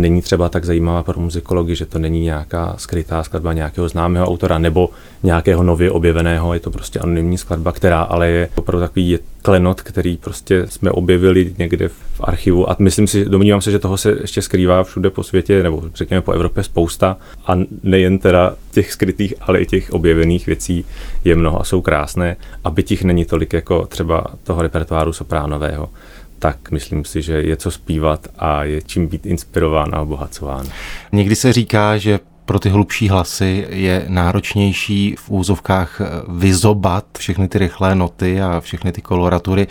není 0.00 0.22
třeba 0.22 0.48
tak 0.48 0.64
zajímavá 0.64 1.02
pro 1.02 1.20
muzikology, 1.20 1.74
že 1.74 1.86
to 1.86 1.98
není 1.98 2.20
nějaká 2.20 2.74
skrytá 2.78 3.22
skladba 3.22 3.52
nějakého 3.52 3.88
známého 3.88 4.26
autora 4.26 4.58
nebo 4.58 4.90
nějakého 5.22 5.62
nově 5.62 5.90
objeveného, 5.90 6.54
je 6.54 6.60
to 6.60 6.70
prostě 6.70 6.98
anonymní 6.98 7.38
skladba, 7.38 7.72
která 7.72 8.02
ale 8.02 8.30
je 8.30 8.48
opravdu 8.54 8.86
takový 8.86 9.18
klenot, 9.42 9.80
který 9.80 10.16
prostě 10.16 10.66
jsme 10.66 10.90
objevili 10.90 11.54
někde 11.58 11.88
v 11.88 12.20
archivu. 12.20 12.70
A 12.70 12.76
myslím 12.78 13.06
si, 13.06 13.24
domnívám 13.24 13.60
se, 13.60 13.70
že 13.70 13.78
toho 13.78 13.96
se 13.96 14.16
ještě 14.20 14.42
skrývá 14.42 14.84
všude 14.84 15.10
po 15.10 15.22
světě 15.22 15.62
nebo 15.62 15.82
řekněme 15.94 16.20
po 16.20 16.32
Evropě 16.32 16.62
spousta. 16.62 17.16
A 17.46 17.52
nejen 17.82 18.18
teda 18.18 18.54
těch 18.70 18.92
skrytých, 18.92 19.34
ale 19.40 19.60
i 19.60 19.66
těch 19.66 19.92
objevených 19.92 20.46
věcí 20.46 20.84
je 21.24 21.36
mnoho 21.36 21.60
a 21.60 21.64
jsou 21.64 21.80
krásné. 21.80 22.36
A 22.64 22.70
byť 22.70 22.90
jich 22.90 23.04
není 23.04 23.24
tolik 23.24 23.52
jako 23.52 23.86
třeba 23.86 24.24
toho 24.44 24.62
repertoáru 24.62 25.12
sopránového 25.12 25.88
tak 26.38 26.70
myslím 26.70 27.04
si, 27.04 27.22
že 27.22 27.32
je 27.32 27.56
co 27.56 27.70
zpívat 27.70 28.28
a 28.38 28.64
je 28.64 28.82
čím 28.82 29.06
být 29.06 29.26
inspirován 29.26 29.94
a 29.94 30.00
obohacován. 30.00 30.66
Někdy 31.12 31.36
se 31.36 31.52
říká, 31.52 31.98
že 31.98 32.20
pro 32.44 32.58
ty 32.58 32.68
hlubší 32.68 33.08
hlasy 33.08 33.66
je 33.70 34.04
náročnější 34.08 35.14
v 35.18 35.30
úzovkách 35.30 36.00
vyzobat 36.28 37.04
všechny 37.18 37.48
ty 37.48 37.58
rychlé 37.58 37.94
noty 37.94 38.40
a 38.40 38.60
všechny 38.60 38.92
ty 38.92 39.02
koloratury. 39.02 39.66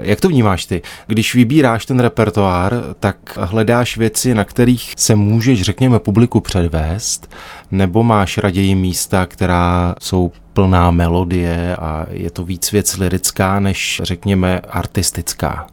Jak 0.00 0.20
to 0.20 0.28
vnímáš 0.28 0.66
ty? 0.66 0.82
Když 1.06 1.34
vybíráš 1.34 1.86
ten 1.86 2.00
repertoár, 2.00 2.72
tak 3.00 3.38
hledáš 3.40 3.96
věci, 3.96 4.34
na 4.34 4.44
kterých 4.44 4.94
se 4.96 5.14
můžeš, 5.14 5.62
řekněme, 5.62 5.98
publiku 5.98 6.40
předvést, 6.40 7.34
nebo 7.70 8.02
máš 8.02 8.38
raději 8.38 8.74
místa, 8.74 9.26
která 9.26 9.94
jsou 10.00 10.32
plná 10.52 10.90
melodie 10.90 11.76
a 11.76 12.06
je 12.10 12.30
to 12.30 12.44
víc 12.44 12.72
věc 12.72 12.96
lirická, 12.96 13.60
než, 13.60 14.00
řekněme, 14.04 14.58
artistická? 14.58 15.66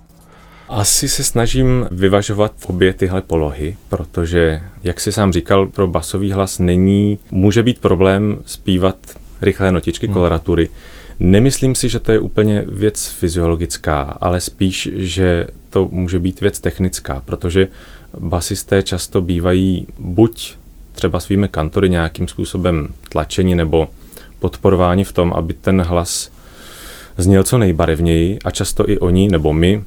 Asi 0.70 1.10
se 1.10 1.24
snažím 1.24 1.88
vyvažovat 1.92 2.52
obě 2.68 2.94
tyhle 2.94 3.22
polohy, 3.22 3.78
protože, 3.90 4.62
jak 4.84 5.00
si 5.00 5.12
sám 5.12 5.34
říkal, 5.34 5.68
pro 5.68 5.88
basový 5.88 6.32
hlas 6.32 6.60
není, 6.60 7.20
může 7.32 7.64
být 7.64 7.80
problém 7.80 8.38
zpívat 8.46 8.98
rychlé 9.42 9.72
notičky, 9.72 10.08
hmm. 10.08 10.14
koloratury. 10.14 10.70
Nemyslím 11.20 11.76
si, 11.76 11.90
že 11.90 12.00
to 12.00 12.12
je 12.12 12.20
úplně 12.20 12.64
věc 12.68 13.08
fyziologická, 13.08 14.02
ale 14.02 14.42
spíš, 14.42 14.90
že 14.96 15.48
to 15.70 15.88
může 15.92 16.20
být 16.20 16.42
věc 16.42 16.60
technická, 16.60 17.22
protože 17.26 17.68
basisté 18.20 18.84
často 18.84 19.22
bývají 19.22 19.88
buď 20.00 20.56
třeba 20.94 21.20
svými 21.20 21.48
kantory 21.48 21.90
nějakým 21.90 22.28
způsobem 22.28 22.88
tlačeni 23.10 23.56
nebo 23.56 23.88
podporováni 24.40 25.04
v 25.04 25.14
tom, 25.14 25.34
aby 25.34 25.54
ten 25.54 25.82
hlas 25.82 26.32
zněl 27.18 27.44
co 27.44 27.58
nejbarevněji 27.58 28.40
a 28.46 28.52
často 28.52 28.90
i 28.90 29.00
oni 29.00 29.28
nebo 29.28 29.54
my 29.54 29.84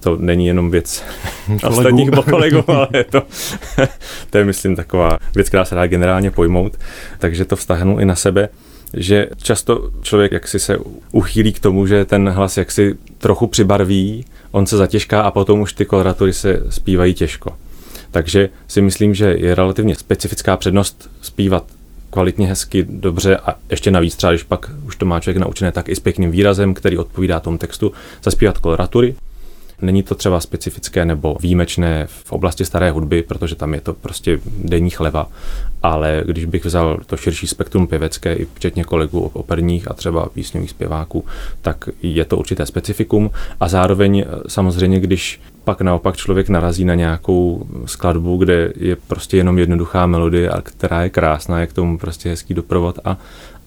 to 0.00 0.16
není 0.16 0.46
jenom 0.46 0.70
věc 0.70 1.04
ostatních 1.68 2.10
kolegů, 2.30 2.64
ale 2.66 2.88
je 2.94 3.04
to, 3.04 3.22
to 4.30 4.38
je, 4.38 4.44
myslím, 4.44 4.76
taková 4.76 5.18
věc, 5.34 5.48
která 5.48 5.64
se 5.64 5.74
dá 5.74 5.86
generálně 5.86 6.30
pojmout, 6.30 6.76
takže 7.18 7.44
to 7.44 7.56
vztahnu 7.56 7.98
i 7.98 8.04
na 8.04 8.14
sebe 8.14 8.48
že 8.94 9.28
často 9.42 9.90
člověk 10.02 10.32
jaksi 10.32 10.58
se 10.58 10.78
uchýlí 11.12 11.52
k 11.52 11.60
tomu, 11.60 11.86
že 11.86 12.04
ten 12.04 12.28
hlas 12.28 12.56
jaksi 12.56 12.96
trochu 13.18 13.46
přibarví, 13.46 14.24
on 14.50 14.66
se 14.66 14.76
zatěžká 14.76 15.22
a 15.22 15.30
potom 15.30 15.60
už 15.60 15.72
ty 15.72 15.84
koloratury 15.84 16.32
se 16.32 16.62
zpívají 16.68 17.14
těžko. 17.14 17.56
Takže 18.10 18.48
si 18.68 18.82
myslím, 18.82 19.14
že 19.14 19.34
je 19.38 19.54
relativně 19.54 19.96
specifická 19.96 20.56
přednost 20.56 21.10
zpívat 21.22 21.64
kvalitně, 22.10 22.46
hezky, 22.46 22.86
dobře 22.88 23.36
a 23.36 23.54
ještě 23.70 23.90
navíc 23.90 24.16
třeba, 24.16 24.32
když 24.32 24.42
pak 24.42 24.70
už 24.86 24.96
to 24.96 25.06
má 25.06 25.20
člověk 25.20 25.44
naučené, 25.44 25.72
tak 25.72 25.88
i 25.88 25.96
s 25.96 26.00
pěkným 26.00 26.30
výrazem, 26.30 26.74
který 26.74 26.98
odpovídá 26.98 27.40
tomu 27.40 27.58
textu, 27.58 27.92
zaspívat 28.22 28.58
koloratury 28.58 29.14
Není 29.82 30.02
to 30.02 30.14
třeba 30.14 30.40
specifické 30.40 31.04
nebo 31.04 31.36
výjimečné 31.40 32.06
v 32.06 32.32
oblasti 32.32 32.64
staré 32.64 32.90
hudby, 32.90 33.22
protože 33.22 33.54
tam 33.54 33.74
je 33.74 33.80
to 33.80 33.94
prostě 33.94 34.40
denní 34.64 34.90
chleba, 34.90 35.28
ale 35.82 36.22
když 36.26 36.44
bych 36.44 36.64
vzal 36.64 36.98
to 37.06 37.16
širší 37.16 37.46
spektrum 37.46 37.86
pěvecké, 37.86 38.34
i 38.34 38.46
včetně 38.54 38.84
kolegů 38.84 39.30
operních 39.32 39.90
a 39.90 39.94
třeba 39.94 40.28
písňových 40.28 40.70
zpěváků, 40.70 41.24
tak 41.62 41.88
je 42.02 42.24
to 42.24 42.36
určité 42.36 42.66
specifikum. 42.66 43.30
A 43.60 43.68
zároveň 43.68 44.18
eh, 44.18 44.26
samozřejmě, 44.48 45.00
když 45.00 45.40
pak 45.64 45.80
naopak 45.80 46.16
člověk 46.16 46.48
narazí 46.48 46.84
na 46.84 46.94
nějakou 46.94 47.66
skladbu, 47.86 48.36
kde 48.36 48.72
je 48.76 48.96
prostě 48.96 49.36
jenom 49.36 49.58
jednoduchá 49.58 50.06
melodie, 50.06 50.50
a 50.50 50.60
která 50.60 51.02
je 51.02 51.10
krásná, 51.10 51.60
je 51.60 51.66
k 51.66 51.72
tomu 51.72 51.98
prostě 51.98 52.28
hezký 52.28 52.54
doprovod 52.54 52.98
a, 53.04 53.16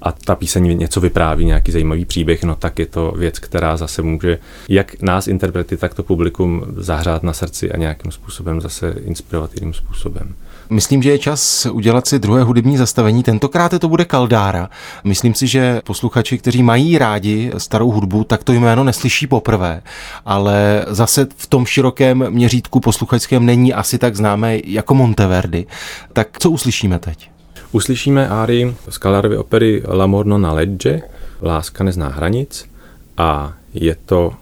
a 0.03 0.11
ta 0.11 0.35
píseň 0.35 0.77
něco 0.77 1.01
vypráví, 1.01 1.45
nějaký 1.45 1.71
zajímavý 1.71 2.05
příběh, 2.05 2.43
no 2.43 2.55
tak 2.55 2.79
je 2.79 2.85
to 2.85 3.13
věc, 3.17 3.39
která 3.39 3.77
zase 3.77 4.01
může 4.01 4.39
jak 4.69 5.01
nás 5.01 5.27
interprety, 5.27 5.77
tak 5.77 5.93
to 5.93 6.03
publikum 6.03 6.63
zahřát 6.77 7.23
na 7.23 7.33
srdci 7.33 7.71
a 7.71 7.77
nějakým 7.77 8.11
způsobem 8.11 8.61
zase 8.61 8.95
inspirovat 9.05 9.51
jiným 9.55 9.73
způsobem. 9.73 10.35
Myslím, 10.69 11.03
že 11.03 11.09
je 11.09 11.19
čas 11.19 11.65
udělat 11.71 12.07
si 12.07 12.19
druhé 12.19 12.43
hudební 12.43 12.77
zastavení. 12.77 13.23
Tentokrát 13.23 13.79
to 13.79 13.89
bude 13.89 14.05
Kaldára. 14.05 14.69
Myslím 15.03 15.33
si, 15.33 15.47
že 15.47 15.81
posluchači, 15.83 16.37
kteří 16.37 16.63
mají 16.63 16.97
rádi 16.97 17.51
starou 17.57 17.91
hudbu, 17.91 18.23
tak 18.23 18.43
to 18.43 18.53
jméno 18.53 18.83
neslyší 18.83 19.27
poprvé, 19.27 19.81
ale 20.25 20.85
zase 20.87 21.27
v 21.35 21.47
tom 21.47 21.65
širokém 21.65 22.25
měřítku 22.29 22.79
posluchačském 22.79 23.45
není 23.45 23.73
asi 23.73 23.97
tak 23.97 24.15
známé 24.15 24.59
jako 24.65 24.93
Monteverdi. 24.93 25.65
Tak 26.13 26.27
co 26.39 26.49
uslyšíme 26.49 26.99
teď? 26.99 27.32
Uslyšíme 27.73 28.29
árii 28.29 28.75
z 28.89 28.97
Kalarovy 28.97 29.37
opery 29.37 29.83
L'amor 29.87 30.25
na 30.25 30.53
legge, 30.53 31.01
Láska 31.41 31.83
nezná 31.83 32.09
hranic 32.09 32.69
a 33.17 33.53
je 33.73 33.95
to 34.05 34.33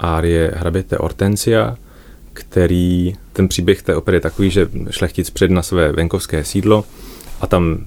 árie 0.00 0.52
hraběte 0.56 0.96
Hortensia, 1.00 1.76
který, 2.32 3.16
ten 3.32 3.48
příběh 3.48 3.82
té 3.82 3.96
opery 3.96 4.16
je 4.16 4.20
takový, 4.20 4.50
že 4.50 4.68
šlechtic 4.90 5.30
před 5.30 5.50
na 5.50 5.62
své 5.62 5.92
venkovské 5.92 6.44
sídlo 6.44 6.84
a 7.40 7.46
tam 7.46 7.78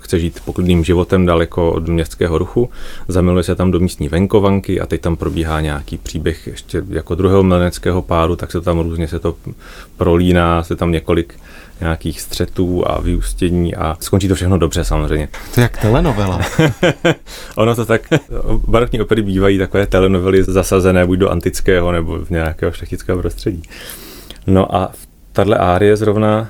chce 0.00 0.18
žít 0.18 0.40
poklidným 0.44 0.84
životem 0.84 1.26
daleko 1.26 1.72
od 1.72 1.88
městského 1.88 2.38
ruchu, 2.38 2.70
zamiluje 3.08 3.44
se 3.44 3.54
tam 3.54 3.70
do 3.70 3.80
místní 3.80 4.08
venkovanky 4.08 4.80
a 4.80 4.86
teď 4.86 5.00
tam 5.00 5.16
probíhá 5.16 5.60
nějaký 5.60 5.96
příběh 5.96 6.46
ještě 6.46 6.82
jako 6.88 7.14
druhého 7.14 7.42
mileneckého 7.42 8.02
páru, 8.02 8.36
tak 8.36 8.52
se 8.52 8.60
tam 8.60 8.78
různě 8.78 9.08
se 9.08 9.18
to 9.18 9.36
prolíná, 9.96 10.62
se 10.62 10.76
tam 10.76 10.92
několik 10.92 11.34
nějakých 11.80 12.20
střetů 12.20 12.90
a 12.90 13.00
vyústění 13.00 13.74
a 13.74 13.96
skončí 14.00 14.28
to 14.28 14.34
všechno 14.34 14.58
dobře 14.58 14.84
samozřejmě. 14.84 15.28
To 15.54 15.60
je 15.60 15.62
jak 15.62 15.76
telenovela. 15.76 16.40
ono 17.56 17.74
to 17.74 17.86
tak, 17.86 18.02
barokní 18.66 19.00
opery 19.00 19.22
bývají 19.22 19.58
takové 19.58 19.86
telenovely 19.86 20.44
zasazené 20.44 21.06
buď 21.06 21.18
do 21.18 21.30
antického 21.30 21.92
nebo 21.92 22.18
v 22.18 22.30
nějakého 22.30 22.72
šlechtického 22.72 23.18
prostředí. 23.18 23.62
No 24.46 24.76
a 24.76 24.92
tahle 25.32 25.58
árie 25.58 25.96
zrovna 25.96 26.48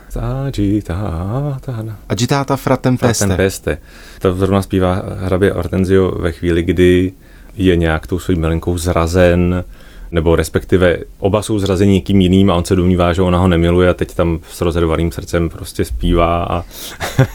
Agitata 2.09 2.57
fratem 2.57 2.99
peste. 2.99 3.37
peste. 3.37 3.79
To 4.19 4.35
zrovna 4.35 4.63
zpívá 4.63 5.03
hrabě 5.19 5.53
Hortenzio 5.53 6.11
ve 6.11 6.33
chvíli, 6.33 6.63
kdy 6.63 7.13
je 7.57 7.77
nějak 7.77 8.07
tou 8.07 8.19
svým 8.19 8.41
milenkou 8.41 8.79
zrazen, 8.79 9.65
nebo 10.11 10.37
respektive 10.37 10.97
oba 11.19 11.43
jsou 11.43 11.59
zrazeni 11.59 11.93
někým 11.93 12.21
jiným 12.21 12.51
a 12.51 12.55
on 12.55 12.65
se 12.65 12.77
domnívá, 12.77 13.13
že 13.13 13.23
ona 13.23 13.39
ho 13.39 13.49
nemiluje 13.49 13.89
a 13.89 13.95
teď 13.95 14.15
tam 14.15 14.39
s 14.51 14.61
rozhodovaným 14.61 15.13
srdcem 15.13 15.49
prostě 15.49 15.85
zpívá 15.85 16.45
a 16.45 16.65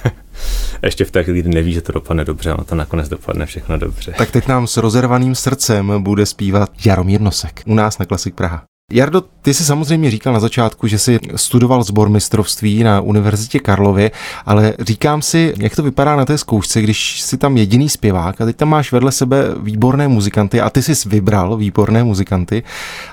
ještě 0.84 1.06
v 1.06 1.12
té 1.12 1.24
chvíli 1.24 1.50
neví, 1.50 1.74
že 1.74 1.82
to 1.82 1.92
dopadne 1.92 2.26
dobře, 2.26 2.54
ono 2.54 2.64
to 2.64 2.76
nakonec 2.76 3.10
dopadne 3.10 3.46
všechno 3.46 3.78
dobře. 3.78 4.14
Tak 4.18 4.32
teď 4.32 4.48
nám 4.48 4.68
s 4.68 4.78
rozervaným 4.78 5.36
srdcem 5.36 6.04
bude 6.04 6.26
zpívat 6.26 6.70
Jaromír 6.86 7.22
Nosek 7.22 7.62
u 7.66 7.76
nás 7.76 7.98
na 7.98 8.06
Klasik 8.06 8.36
Praha. 8.36 8.71
Jardo, 8.92 9.24
ty 9.42 9.54
jsi 9.54 9.66
samozřejmě 9.66 10.12
říkal 10.12 10.34
na 10.34 10.40
začátku, 10.40 10.88
že 10.88 11.00
jsi 11.00 11.20
studoval 11.36 11.84
mistrovství 12.08 12.84
na 12.84 13.02
Univerzitě 13.02 13.60
Karlově, 13.60 14.12
ale 14.46 14.74
říkám 14.80 15.22
si, 15.22 15.54
jak 15.58 15.76
to 15.76 15.84
vypadá 15.84 16.16
na 16.16 16.26
té 16.26 16.38
zkoušce, 16.38 16.82
když 16.82 17.22
jsi 17.22 17.38
tam 17.38 17.58
jediný 17.58 17.90
zpěvák 17.90 18.42
a 18.42 18.46
teď 18.46 18.56
tam 18.56 18.70
máš 18.70 18.92
vedle 18.92 19.12
sebe 19.12 19.44
výborné 19.62 20.08
muzikanty 20.08 20.62
a 20.62 20.70
ty 20.70 20.84
jsi 20.84 21.10
vybral 21.10 21.58
výborné 21.58 22.04
muzikanty 22.04 22.64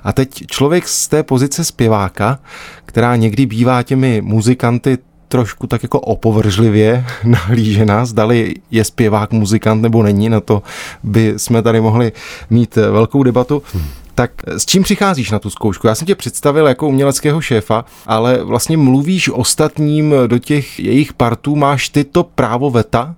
a 0.04 0.12
teď 0.12 0.46
člověk 0.46 0.88
z 0.88 1.08
té 1.08 1.22
pozice 1.22 1.64
zpěváka, 1.64 2.38
která 2.84 3.16
někdy 3.16 3.46
bývá 3.46 3.82
těmi 3.82 4.20
muzikanty 4.24 4.98
trošku 5.28 5.66
tak 5.66 5.82
jako 5.82 6.00
opovržlivě 6.00 7.04
nahlížena, 7.24 8.04
zdali 8.04 8.54
je 8.70 8.84
zpěvák 8.84 9.32
muzikant 9.32 9.82
nebo 9.82 10.02
není, 10.02 10.28
na 10.28 10.40
to 10.40 10.62
by 11.02 11.34
jsme 11.36 11.62
tady 11.62 11.80
mohli 11.80 12.12
mít 12.50 12.76
velkou 12.76 13.22
debatu. 13.22 13.62
Tak 14.18 14.30
s 14.46 14.66
čím 14.66 14.82
přicházíš 14.82 15.30
na 15.30 15.38
tu 15.38 15.50
zkoušku? 15.50 15.86
Já 15.86 15.94
jsem 15.94 16.06
tě 16.06 16.14
představil 16.14 16.66
jako 16.66 16.88
uměleckého 16.88 17.40
šéfa, 17.40 17.84
ale 18.06 18.44
vlastně 18.44 18.76
mluvíš 18.76 19.28
ostatním 19.28 20.14
do 20.26 20.38
těch 20.38 20.80
jejich 20.80 21.12
partů, 21.12 21.56
máš 21.56 21.88
ty 21.88 22.04
to 22.04 22.24
právo 22.24 22.70
veta? 22.70 23.14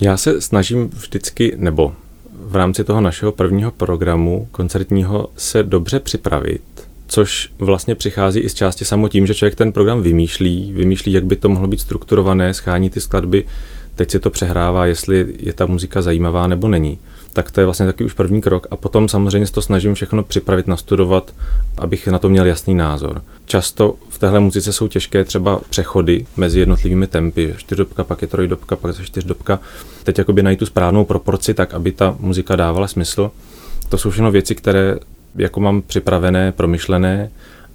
Já 0.00 0.16
se 0.16 0.40
snažím 0.40 0.88
vždycky, 0.88 1.54
nebo 1.56 1.92
v 2.32 2.56
rámci 2.56 2.84
toho 2.84 3.00
našeho 3.00 3.32
prvního 3.32 3.70
programu 3.70 4.48
koncertního 4.50 5.28
se 5.36 5.62
dobře 5.62 6.00
připravit, 6.00 6.62
což 7.06 7.50
vlastně 7.58 7.94
přichází 7.94 8.40
i 8.40 8.48
z 8.48 8.54
části 8.54 8.84
samo 8.84 9.08
tím, 9.08 9.26
že 9.26 9.34
člověk 9.34 9.54
ten 9.54 9.72
program 9.72 10.02
vymýšlí, 10.02 10.72
vymýšlí, 10.72 11.12
jak 11.12 11.24
by 11.24 11.36
to 11.36 11.48
mohlo 11.48 11.68
být 11.68 11.80
strukturované, 11.80 12.54
schání 12.54 12.90
ty 12.90 13.00
skladby, 13.00 13.44
teď 13.94 14.10
si 14.10 14.20
to 14.20 14.30
přehrává, 14.30 14.86
jestli 14.86 15.26
je 15.38 15.52
ta 15.52 15.66
muzika 15.66 16.02
zajímavá 16.02 16.46
nebo 16.46 16.68
není 16.68 16.98
tak 17.34 17.50
to 17.50 17.60
je 17.60 17.64
vlastně 17.64 17.86
taky 17.86 18.04
už 18.04 18.12
první 18.12 18.40
krok. 18.40 18.66
A 18.70 18.76
potom 18.76 19.08
samozřejmě 19.08 19.46
se 19.46 19.52
to 19.52 19.62
snažím 19.62 19.94
všechno 19.94 20.22
připravit, 20.22 20.66
nastudovat, 20.66 21.34
abych 21.78 22.06
na 22.06 22.18
to 22.18 22.28
měl 22.28 22.46
jasný 22.46 22.74
názor. 22.74 23.22
Často 23.46 23.94
v 24.08 24.18
téhle 24.18 24.40
muzice 24.40 24.72
jsou 24.72 24.88
těžké 24.88 25.24
třeba 25.24 25.60
přechody 25.70 26.26
mezi 26.36 26.60
jednotlivými 26.60 27.06
tempy. 27.06 27.54
Čtyřdobka, 27.56 28.04
pak 28.04 28.22
je 28.22 28.28
trojdobka, 28.28 28.76
pak 28.76 28.98
je 28.98 29.04
čtyřdobka. 29.04 29.60
Teď 30.04 30.18
jakoby 30.18 30.42
najít 30.42 30.58
tu 30.58 30.66
správnou 30.66 31.04
proporci 31.04 31.54
tak, 31.54 31.74
aby 31.74 31.92
ta 31.92 32.16
muzika 32.20 32.56
dávala 32.56 32.88
smysl. 32.88 33.30
To 33.88 33.98
jsou 33.98 34.10
všechno 34.10 34.30
věci, 34.30 34.54
které 34.54 34.96
jako 35.36 35.60
mám 35.60 35.82
připravené, 35.82 36.52
promyšlené 36.52 37.30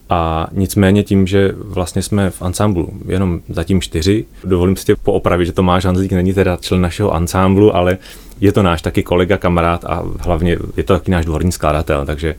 a 0.09 0.47
nicméně 0.51 1.03
tím, 1.03 1.27
že 1.27 1.51
vlastně 1.57 2.01
jsme 2.01 2.29
v 2.29 2.41
ansámblu 2.41 2.89
jenom 3.07 3.41
zatím 3.49 3.81
čtyři, 3.81 4.25
dovolím 4.43 4.75
si 4.75 4.85
tě 4.85 4.95
poopravit, 4.95 5.47
že 5.47 5.53
Tomáš 5.53 5.85
Hanzlík 5.85 6.11
není 6.11 6.33
teda 6.33 6.57
člen 6.61 6.81
našeho 6.81 7.13
ansámblu, 7.13 7.75
ale 7.75 7.97
je 8.41 8.51
to 8.51 8.63
náš 8.63 8.81
taky 8.81 9.03
kolega, 9.03 9.37
kamarád 9.37 9.85
a 9.85 10.03
hlavně 10.19 10.57
je 10.77 10.83
to 10.83 10.93
taky 10.93 11.11
náš 11.11 11.25
dvorní 11.25 11.51
skladatel, 11.51 12.05
takže 12.05 12.35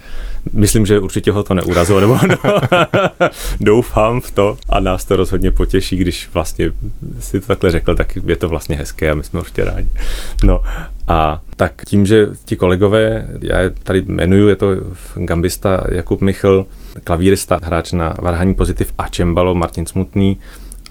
myslím, 0.52 0.86
že 0.86 0.98
určitě 0.98 1.32
ho 1.32 1.42
to 1.42 1.54
neurazilo, 1.54 2.00
nebo 2.00 2.18
no, 2.28 2.36
doufám 3.60 4.20
v 4.20 4.30
to 4.30 4.58
a 4.68 4.80
nás 4.80 5.04
to 5.04 5.16
rozhodně 5.16 5.50
potěší, 5.50 5.96
když 5.96 6.28
vlastně 6.34 6.72
si 7.20 7.40
to 7.40 7.46
takhle 7.46 7.70
řekl, 7.70 7.94
tak 7.94 8.18
je 8.26 8.36
to 8.36 8.48
vlastně 8.48 8.76
hezké 8.76 9.10
a 9.10 9.14
my 9.14 9.22
jsme 9.22 9.40
určitě 9.40 9.64
rádi. 9.64 9.88
No 10.44 10.62
a 11.08 11.40
tak 11.56 11.82
tím, 11.86 12.06
že 12.06 12.28
ti 12.44 12.56
kolegové, 12.56 13.28
já 13.40 13.58
je 13.58 13.70
tady 13.70 14.04
jmenuju, 14.06 14.48
je 14.48 14.56
to 14.56 14.66
gambista 15.14 15.84
Jakub 15.88 16.20
Michl, 16.20 16.66
klavírista, 17.04 17.58
hráč 17.62 17.92
na 17.92 18.14
varhaní 18.22 18.54
pozitiv 18.54 18.92
a 18.98 19.08
čembalo 19.08 19.54
Martin 19.54 19.86
Smutný 19.86 20.38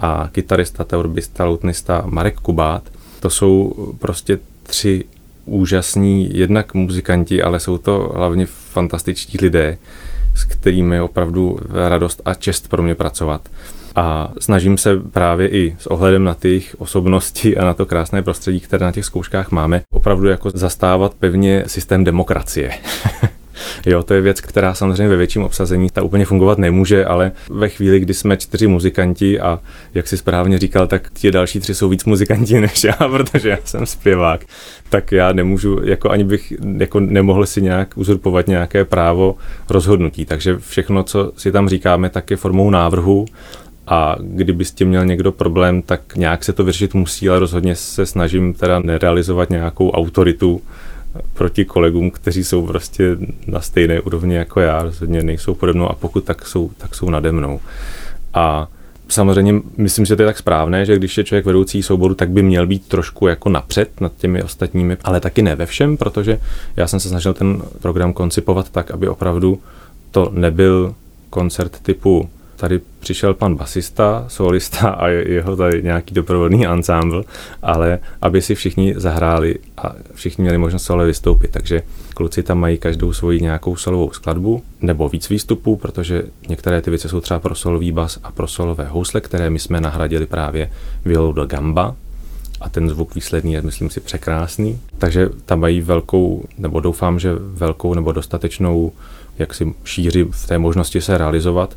a 0.00 0.28
kytarista, 0.32 0.84
teurbista, 0.84 1.44
lutnista 1.44 2.02
Marek 2.06 2.40
Kubát. 2.40 2.82
To 3.20 3.30
jsou 3.30 3.74
prostě 3.98 4.38
tři 4.70 5.04
úžasní 5.44 6.38
jednak 6.38 6.74
muzikanti, 6.74 7.42
ale 7.42 7.60
jsou 7.60 7.78
to 7.78 8.12
hlavně 8.14 8.46
fantastičtí 8.46 9.38
lidé, 9.42 9.78
s 10.34 10.44
kterými 10.44 10.94
je 10.94 11.02
opravdu 11.02 11.58
radost 11.88 12.22
a 12.24 12.34
čest 12.34 12.68
pro 12.68 12.82
mě 12.82 12.94
pracovat. 12.94 13.48
A 13.96 14.32
snažím 14.40 14.78
se 14.78 14.96
právě 14.96 15.48
i 15.48 15.76
s 15.78 15.86
ohledem 15.86 16.24
na 16.24 16.34
těch 16.34 16.76
osobnosti 16.78 17.56
a 17.56 17.64
na 17.64 17.74
to 17.74 17.86
krásné 17.86 18.22
prostředí, 18.22 18.60
které 18.60 18.86
na 18.86 18.92
těch 18.92 19.04
zkouškách 19.04 19.50
máme, 19.50 19.82
opravdu 19.92 20.28
jako 20.28 20.50
zastávat 20.54 21.14
pevně 21.14 21.64
systém 21.66 22.04
demokracie. 22.04 22.72
Jo, 23.86 24.02
to 24.02 24.14
je 24.14 24.20
věc, 24.20 24.40
která 24.40 24.74
samozřejmě 24.74 25.08
ve 25.08 25.16
větším 25.16 25.42
obsazení 25.42 25.90
ta 25.90 26.02
úplně 26.02 26.24
fungovat 26.24 26.58
nemůže, 26.58 27.04
ale 27.04 27.32
ve 27.50 27.68
chvíli, 27.68 28.00
kdy 28.00 28.14
jsme 28.14 28.36
čtyři 28.36 28.66
muzikanti 28.66 29.40
a 29.40 29.58
jak 29.94 30.08
si 30.08 30.16
správně 30.16 30.58
říkal, 30.58 30.86
tak 30.86 31.10
ti 31.12 31.30
další 31.30 31.60
tři 31.60 31.74
jsou 31.74 31.88
víc 31.88 32.04
muzikanti 32.04 32.60
než 32.60 32.84
já, 32.84 32.92
protože 32.92 33.48
já 33.48 33.58
jsem 33.64 33.86
zpěvák, 33.86 34.40
tak 34.88 35.12
já 35.12 35.32
nemůžu, 35.32 35.80
jako 35.84 36.10
ani 36.10 36.24
bych 36.24 36.52
jako 36.78 37.00
nemohl 37.00 37.46
si 37.46 37.62
nějak 37.62 37.88
uzurpovat 37.96 38.48
nějaké 38.48 38.84
právo 38.84 39.36
rozhodnutí. 39.70 40.24
Takže 40.24 40.58
všechno, 40.58 41.02
co 41.02 41.32
si 41.36 41.52
tam 41.52 41.68
říkáme, 41.68 42.10
tak 42.10 42.30
je 42.30 42.36
formou 42.36 42.70
návrhu 42.70 43.26
a 43.86 44.16
kdyby 44.20 44.64
s 44.64 44.72
tím 44.72 44.88
měl 44.88 45.06
někdo 45.06 45.32
problém, 45.32 45.82
tak 45.82 46.16
nějak 46.16 46.44
se 46.44 46.52
to 46.52 46.64
vyřešit 46.64 46.94
musí, 46.94 47.28
ale 47.28 47.38
rozhodně 47.38 47.76
se 47.76 48.06
snažím 48.06 48.54
teda 48.54 48.78
nerealizovat 48.78 49.50
nějakou 49.50 49.90
autoritu 49.90 50.62
proti 51.34 51.64
kolegům, 51.64 52.10
kteří 52.10 52.44
jsou 52.44 52.66
prostě 52.66 53.16
na 53.46 53.60
stejné 53.60 54.00
úrovni 54.00 54.34
jako 54.34 54.60
já, 54.60 54.82
rozhodně 54.82 55.22
nejsou 55.22 55.54
pode 55.54 55.72
mnou 55.72 55.88
a 55.88 55.94
pokud 55.94 56.24
tak 56.24 56.46
jsou, 56.46 56.70
tak 56.78 56.94
jsou 56.94 57.10
nade 57.10 57.32
mnou. 57.32 57.60
A 58.34 58.68
samozřejmě 59.08 59.54
myslím, 59.76 60.06
že 60.06 60.16
to 60.16 60.22
je 60.22 60.26
tak 60.26 60.38
správné, 60.38 60.84
že 60.86 60.96
když 60.96 61.18
je 61.18 61.24
člověk 61.24 61.46
vedoucí 61.46 61.82
souboru, 61.82 62.14
tak 62.14 62.30
by 62.30 62.42
měl 62.42 62.66
být 62.66 62.88
trošku 62.88 63.26
jako 63.26 63.48
napřed 63.48 64.00
nad 64.00 64.12
těmi 64.16 64.42
ostatními, 64.42 64.96
ale 65.04 65.20
taky 65.20 65.42
ne 65.42 65.56
ve 65.56 65.66
všem, 65.66 65.96
protože 65.96 66.40
já 66.76 66.86
jsem 66.86 67.00
se 67.00 67.08
snažil 67.08 67.34
ten 67.34 67.62
program 67.80 68.12
koncipovat 68.12 68.70
tak, 68.70 68.90
aby 68.90 69.08
opravdu 69.08 69.60
to 70.10 70.30
nebyl 70.34 70.94
koncert 71.30 71.80
typu 71.82 72.28
tady 72.60 72.80
přišel 72.98 73.34
pan 73.34 73.54
basista, 73.54 74.24
solista 74.28 74.88
a 74.88 75.08
jeho 75.08 75.56
tady 75.56 75.82
nějaký 75.82 76.14
doprovodný 76.14 76.66
ansámbl, 76.66 77.24
ale 77.62 77.98
aby 78.22 78.42
si 78.42 78.54
všichni 78.54 78.94
zahráli 78.96 79.58
a 79.76 79.92
všichni 80.14 80.42
měli 80.42 80.58
možnost 80.58 80.82
solo 80.82 81.04
vystoupit. 81.04 81.50
Takže 81.50 81.82
kluci 82.14 82.42
tam 82.42 82.58
mají 82.58 82.78
každou 82.78 83.12
svoji 83.12 83.40
nějakou 83.40 83.76
solovou 83.76 84.10
skladbu 84.12 84.62
nebo 84.80 85.08
víc 85.08 85.28
výstupů, 85.28 85.76
protože 85.76 86.22
některé 86.48 86.82
ty 86.82 86.90
věci 86.90 87.08
jsou 87.08 87.20
třeba 87.20 87.40
pro 87.40 87.54
solový 87.54 87.92
bas 87.92 88.18
a 88.22 88.32
pro 88.32 88.46
solové 88.46 88.84
housle, 88.84 89.20
které 89.20 89.50
my 89.50 89.58
jsme 89.58 89.80
nahradili 89.80 90.26
právě 90.26 90.70
violou 91.04 91.32
do 91.32 91.46
gamba, 91.46 91.96
a 92.60 92.68
ten 92.68 92.88
zvuk 92.88 93.14
výsledný 93.14 93.52
je, 93.52 93.62
myslím 93.62 93.90
si, 93.90 94.00
překrásný. 94.00 94.80
Takže 94.98 95.28
tam 95.46 95.60
mají 95.60 95.80
velkou, 95.80 96.44
nebo 96.58 96.80
doufám, 96.80 97.18
že 97.18 97.32
velkou 97.34 97.94
nebo 97.94 98.12
dostatečnou 98.12 98.92
jaksi 99.38 99.74
šíři 99.84 100.24
v 100.30 100.46
té 100.46 100.58
možnosti 100.58 101.00
se 101.00 101.18
realizovat 101.18 101.74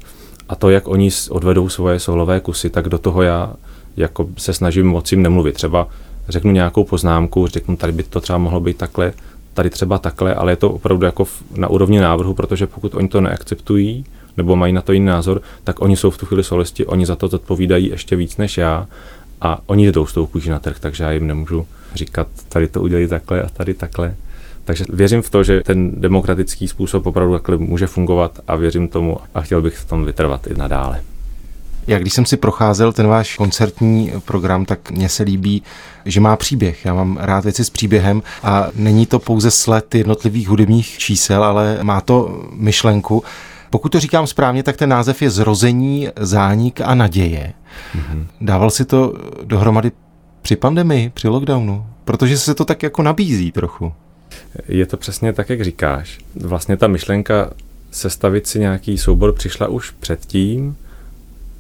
a 0.50 0.56
to, 0.56 0.70
jak 0.70 0.88
oni 0.88 1.10
odvedou 1.30 1.70
svoje 1.70 2.00
solové 2.00 2.40
kusy, 2.40 2.70
tak 2.70 2.90
do 2.90 2.98
toho 2.98 3.22
já 3.22 3.54
jako 3.98 4.30
se 4.38 4.54
snažím 4.54 4.88
moc 4.88 5.12
jim 5.12 5.22
nemluvit. 5.22 5.56
Třeba 5.56 5.88
řeknu 6.30 6.52
nějakou 6.52 6.84
poznámku, 6.84 7.48
řeknu, 7.48 7.76
tady 7.76 7.94
by 7.94 8.04
to 8.04 8.22
třeba 8.22 8.38
mohlo 8.38 8.60
být 8.60 8.78
takhle, 8.78 9.14
tady 9.54 9.70
třeba 9.70 9.98
takhle, 9.98 10.36
ale 10.36 10.52
je 10.52 10.56
to 10.56 10.70
opravdu 10.70 11.06
jako 11.06 11.26
na 11.56 11.68
úrovni 11.68 12.00
návrhu, 12.00 12.34
protože 12.34 12.68
pokud 12.68 12.96
oni 12.96 13.08
to 13.08 13.22
neakceptují, 13.22 14.06
nebo 14.38 14.56
mají 14.56 14.74
na 14.74 14.82
to 14.82 14.94
jiný 14.94 15.06
názor, 15.06 15.42
tak 15.64 15.82
oni 15.82 15.98
jsou 15.98 16.10
v 16.10 16.18
tu 16.18 16.26
chvíli 16.26 16.44
solisti, 16.44 16.86
oni 16.86 17.06
za 17.06 17.16
to 17.16 17.28
zodpovídají 17.28 17.90
ještě 17.90 18.16
víc 18.16 18.38
než 18.38 18.58
já 18.58 18.88
a 19.42 19.60
oni 19.66 19.92
jdou 19.92 20.06
s 20.06 20.14
tou 20.14 20.26
kůží 20.26 20.50
na 20.50 20.60
trh, 20.60 20.80
takže 20.80 21.04
já 21.04 21.12
jim 21.12 21.28
nemůžu 21.28 21.68
říkat, 21.96 22.28
tady 22.50 22.68
to 22.68 22.82
udělí 22.82 23.08
takhle 23.08 23.42
a 23.42 23.50
tady 23.50 23.74
takhle. 23.74 24.16
Takže 24.66 24.86
věřím 24.90 25.22
v 25.22 25.30
to, 25.30 25.44
že 25.44 25.62
ten 25.62 26.02
demokratický 26.02 26.68
způsob 26.68 27.06
opravdu 27.06 27.34
takhle 27.34 27.58
může 27.58 27.88
fungovat 27.88 28.40
a 28.48 28.56
věřím 28.56 28.88
tomu 28.88 29.18
a 29.36 29.42
chtěl 29.42 29.62
bych 29.62 29.78
v 29.78 29.86
tom 29.86 30.06
vytrvat 30.06 30.48
i 30.48 30.54
nadále. 30.58 31.02
Jak 31.88 32.02
když 32.02 32.14
jsem 32.14 32.26
si 32.26 32.38
procházel 32.38 32.94
ten 32.94 33.08
váš 33.08 33.38
koncertní 33.38 34.12
program, 34.26 34.66
tak 34.66 34.92
mně 34.92 35.10
se 35.10 35.24
líbí, 35.24 35.64
že 36.06 36.22
má 36.22 36.36
příběh. 36.36 36.86
Já 36.86 36.94
mám 36.94 37.18
rád 37.22 37.44
věci 37.44 37.66
s 37.66 37.70
příběhem 37.70 38.24
a 38.44 38.68
není 38.76 39.06
to 39.06 39.20
pouze 39.20 39.52
sled 39.52 39.96
jednotlivých 39.96 40.50
hudebních 40.50 40.98
čísel, 40.98 41.44
ale 41.44 41.80
má 41.82 42.02
to 42.02 42.44
myšlenku. 42.54 43.24
Pokud 43.70 43.92
to 43.92 44.00
říkám 44.00 44.28
správně, 44.28 44.64
tak 44.64 44.78
ten 44.78 44.90
název 44.90 45.22
je 45.22 45.30
Zrození, 45.30 46.08
zánik 46.20 46.82
a 46.82 46.96
naděje. 46.96 47.54
Mm-hmm. 47.96 48.26
Dával 48.42 48.70
si 48.70 48.86
to 48.86 49.14
dohromady 49.44 49.92
při 50.42 50.56
pandemii, 50.56 51.10
při 51.10 51.28
lockdownu? 51.28 51.86
Protože 52.06 52.38
se 52.38 52.54
to 52.54 52.66
tak 52.66 52.84
jako 52.84 53.02
nabízí 53.02 53.52
trochu. 53.52 53.94
Je 54.68 54.86
to 54.86 54.98
přesně 54.98 55.34
tak, 55.34 55.50
jak 55.50 55.64
říkáš. 55.64 56.20
Vlastně 56.36 56.78
ta 56.78 56.88
myšlenka 56.88 57.50
sestavit 57.92 58.48
si 58.48 58.60
nějaký 58.60 58.98
soubor 58.98 59.34
přišla 59.34 59.68
už 59.68 59.92
předtím. 59.92 60.78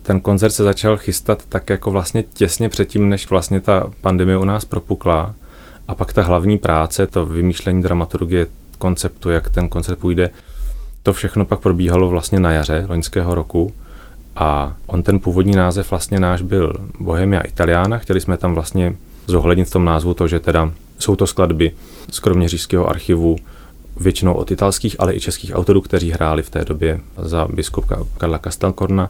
Ten 0.04 0.20
koncert 0.20 0.52
se 0.52 0.64
začal 0.64 0.98
chystat 0.98 1.44
tak 1.50 1.70
jako 1.70 1.92
vlastně 1.92 2.24
těsně 2.24 2.70
předtím, 2.70 3.10
než 3.10 3.30
vlastně 3.30 3.62
ta 3.62 3.92
pandemie 4.02 4.38
u 4.38 4.46
nás 4.46 4.66
propukla. 4.66 5.36
A 5.88 5.96
pak 5.96 6.14
ta 6.14 6.24
hlavní 6.24 6.58
práce, 6.58 7.08
to 7.08 7.26
vymýšlení 7.26 7.82
dramaturgie, 7.82 8.48
konceptu, 8.78 9.30
jak 9.30 9.50
ten 9.50 9.70
koncert 9.70 10.00
půjde, 10.00 10.30
to 11.04 11.14
všechno 11.14 11.46
pak 11.46 11.60
probíhalo 11.60 12.10
vlastně 12.10 12.40
na 12.40 12.52
jaře 12.52 12.86
loňského 12.90 13.36
roku. 13.36 13.74
A 14.36 14.76
on 14.86 15.04
ten 15.04 15.20
původní 15.20 15.56
název 15.56 15.92
vlastně 15.92 16.20
náš 16.20 16.42
byl 16.42 16.74
Bohemia 17.00 17.42
Italiana. 17.42 17.98
Chtěli 17.98 18.22
jsme 18.22 18.38
tam 18.38 18.54
vlastně 18.54 18.96
zohlednit 19.28 19.68
v 19.68 19.72
tom 19.72 19.86
názvu 19.86 20.14
to, 20.14 20.28
že 20.28 20.40
teda 20.40 20.72
jsou 21.00 21.16
to 21.16 21.28
skladby 21.28 21.72
z 22.12 22.20
kroměřížského 22.20 22.90
archivu, 22.90 23.36
většinou 24.00 24.34
od 24.34 24.52
italských, 24.52 24.96
ale 25.00 25.16
i 25.16 25.20
českých 25.20 25.56
autorů, 25.56 25.82
kteří 25.82 26.12
hráli 26.12 26.44
v 26.44 26.50
té 26.50 26.66
době 26.66 27.00
za 27.18 27.48
biskupa 27.54 27.98
Karla 28.18 28.40
Castelcorna 28.40 29.10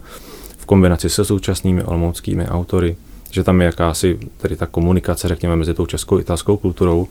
v 0.57 0.65
kombinaci 0.65 1.09
se 1.09 1.25
současnými 1.25 1.83
olmouckými 1.83 2.47
autory, 2.47 2.95
že 3.31 3.43
tam 3.43 3.61
je 3.61 3.65
jakási 3.65 4.19
tedy 4.37 4.55
ta 4.55 4.65
komunikace, 4.65 5.27
řekněme, 5.27 5.55
mezi 5.55 5.73
tou 5.73 5.85
českou 5.85 6.17
a 6.17 6.21
italskou 6.21 6.57
kulturou 6.57 7.07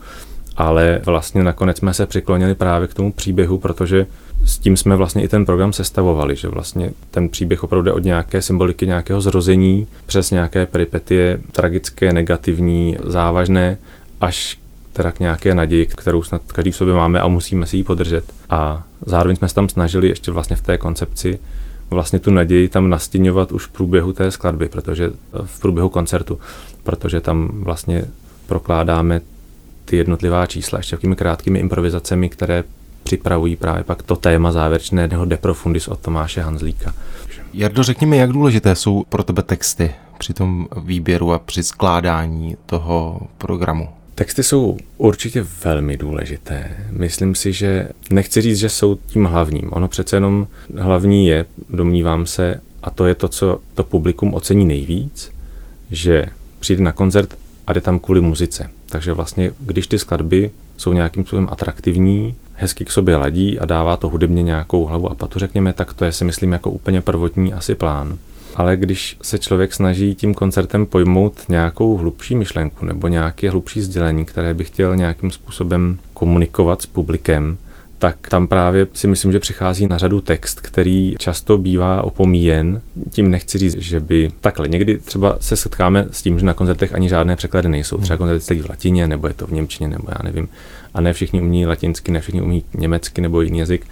ale 0.57 1.01
vlastně 1.05 1.43
nakonec 1.43 1.77
jsme 1.77 1.93
se 1.93 2.05
přiklonili 2.05 2.55
právě 2.55 2.87
k 2.87 2.93
tomu 2.93 3.11
příběhu, 3.11 3.57
protože 3.57 4.07
s 4.45 4.59
tím 4.59 4.77
jsme 4.77 4.95
vlastně 4.95 5.23
i 5.23 5.27
ten 5.27 5.45
program 5.45 5.73
sestavovali, 5.73 6.35
že 6.35 6.47
vlastně 6.47 6.91
ten 7.11 7.29
příběh 7.29 7.63
opravdu 7.63 7.83
jde 7.83 7.91
od 7.91 8.03
nějaké 8.03 8.41
symboliky 8.41 8.87
nějakého 8.87 9.21
zrození 9.21 9.87
přes 10.05 10.31
nějaké 10.31 10.65
peripetie 10.65 11.39
tragické, 11.51 12.13
negativní, 12.13 12.97
závažné, 13.03 13.77
až 14.21 14.59
teda 14.93 15.11
k 15.11 15.19
nějaké 15.19 15.55
naději, 15.55 15.85
kterou 15.85 16.23
snad 16.23 16.41
každý 16.47 16.71
v 16.71 16.75
sobě 16.75 16.93
máme 16.93 17.19
a 17.19 17.27
musíme 17.27 17.65
si 17.65 17.77
ji 17.77 17.83
podržet. 17.83 18.33
A 18.49 18.83
zároveň 19.05 19.35
jsme 19.35 19.49
se 19.49 19.55
tam 19.55 19.69
snažili 19.69 20.07
ještě 20.07 20.31
vlastně 20.31 20.55
v 20.55 20.61
té 20.61 20.77
koncepci 20.77 21.39
vlastně 21.93 22.19
tu 22.19 22.31
naději 22.31 22.69
tam 22.69 22.89
nastěňovat 22.89 23.51
už 23.51 23.65
v 23.65 23.69
průběhu 23.69 24.13
té 24.13 24.31
skladby, 24.31 24.69
protože 24.69 25.11
v 25.45 25.59
průběhu 25.59 25.89
koncertu, 25.89 26.39
protože 26.83 27.21
tam 27.21 27.49
vlastně 27.53 28.05
prokládáme 28.47 29.21
ty 29.85 29.97
jednotlivá 29.97 30.45
čísla 30.45 30.79
ještě 30.79 30.95
takovými 30.95 31.15
krátkými 31.15 31.59
improvizacemi, 31.59 32.29
které 32.29 32.63
připravují 33.03 33.55
právě 33.55 33.83
pak 33.83 34.03
to 34.03 34.15
téma 34.15 34.51
závěrečného 34.51 35.25
De 35.25 35.37
Profundis 35.37 35.87
od 35.87 35.99
Tomáše 35.99 36.41
Hanzlíka. 36.41 36.93
Jardo, 37.53 37.83
řekni 37.83 38.07
mi, 38.07 38.17
jak 38.17 38.31
důležité 38.31 38.75
jsou 38.75 39.03
pro 39.09 39.23
tebe 39.23 39.43
texty 39.43 39.91
při 40.17 40.33
tom 40.33 40.67
výběru 40.83 41.33
a 41.33 41.39
při 41.39 41.63
skládání 41.63 42.57
toho 42.65 43.19
programu? 43.37 43.89
Texty 44.15 44.43
jsou 44.43 44.77
určitě 44.97 45.45
velmi 45.63 45.97
důležité. 45.97 46.77
Myslím 46.89 47.35
si, 47.35 47.53
že 47.53 47.87
nechci 48.09 48.41
říct, 48.41 48.57
že 48.57 48.69
jsou 48.69 48.95
tím 48.95 49.25
hlavním. 49.25 49.69
Ono 49.73 49.87
přece 49.87 50.15
jenom 50.15 50.47
hlavní 50.77 51.27
je, 51.27 51.45
domnívám 51.69 52.25
se, 52.25 52.61
a 52.83 52.89
to 52.89 53.05
je 53.05 53.15
to, 53.15 53.27
co 53.27 53.59
to 53.73 53.83
publikum 53.83 54.33
ocení 54.33 54.65
nejvíc, 54.65 55.31
že 55.91 56.25
přijde 56.59 56.83
na 56.83 56.91
koncert 56.91 57.37
a 57.67 57.73
jde 57.73 57.81
tam 57.81 57.99
kvůli 57.99 58.21
muzice. 58.21 58.69
Takže 58.85 59.13
vlastně, 59.13 59.51
když 59.59 59.87
ty 59.87 59.99
skladby 59.99 60.51
jsou 60.77 60.93
nějakým 60.93 61.23
způsobem 61.23 61.47
atraktivní, 61.51 62.35
hezky 62.53 62.85
k 62.85 62.91
sobě 62.91 63.15
ladí 63.15 63.59
a 63.59 63.65
dává 63.65 63.97
to 63.97 64.09
hudebně 64.09 64.43
nějakou 64.43 64.85
hlavu 64.85 65.11
a 65.11 65.15
patu, 65.15 65.39
řekněme, 65.39 65.73
tak 65.73 65.93
to 65.93 66.05
je 66.05 66.11
si 66.11 66.25
myslím 66.25 66.51
jako 66.51 66.71
úplně 66.71 67.01
prvotní 67.01 67.53
asi 67.53 67.75
plán. 67.75 68.17
Ale 68.55 68.77
když 68.77 69.17
se 69.21 69.39
člověk 69.39 69.73
snaží 69.73 70.15
tím 70.15 70.33
koncertem 70.33 70.85
pojmout 70.85 71.49
nějakou 71.49 71.97
hlubší 71.97 72.35
myšlenku 72.35 72.85
nebo 72.85 73.07
nějaké 73.07 73.49
hlubší 73.49 73.81
sdělení, 73.81 74.25
které 74.25 74.53
by 74.53 74.63
chtěl 74.63 74.95
nějakým 74.95 75.31
způsobem 75.31 75.99
komunikovat 76.13 76.81
s 76.81 76.85
publikem, 76.85 77.57
tak 78.03 78.27
tam 78.29 78.47
právě 78.47 78.87
si 78.93 79.07
myslím, 79.07 79.31
že 79.31 79.39
přichází 79.39 79.87
na 79.87 79.97
řadu 79.97 80.21
text, 80.21 80.59
který 80.59 81.15
často 81.19 81.57
bývá 81.57 82.01
opomíjen. 82.01 82.81
Tím 83.09 83.31
nechci 83.31 83.57
říct, 83.57 83.77
že 83.77 83.99
by 83.99 84.31
takhle. 84.41 84.67
Někdy 84.67 84.97
třeba 84.97 85.37
se 85.39 85.55
setkáme 85.55 86.07
s 86.11 86.21
tím, 86.21 86.39
že 86.39 86.45
na 86.45 86.53
koncertech 86.53 86.93
ani 86.95 87.09
žádné 87.09 87.35
překlady 87.35 87.69
nejsou. 87.69 87.97
Třeba 87.97 88.17
koncert 88.17 88.43
celý 88.43 88.61
v 88.61 88.69
latině, 88.69 89.07
nebo 89.07 89.27
je 89.27 89.33
to 89.33 89.47
v 89.47 89.51
němčině, 89.51 89.87
nebo 89.89 90.03
já 90.09 90.17
nevím. 90.23 90.49
A 90.93 91.01
ne 91.01 91.13
všichni 91.13 91.41
umí 91.41 91.65
latinsky, 91.65 92.11
ne 92.11 92.21
všichni 92.21 92.41
umí 92.41 92.63
německy 92.73 93.21
nebo 93.21 93.41
jiný 93.41 93.59
jazyk. 93.59 93.87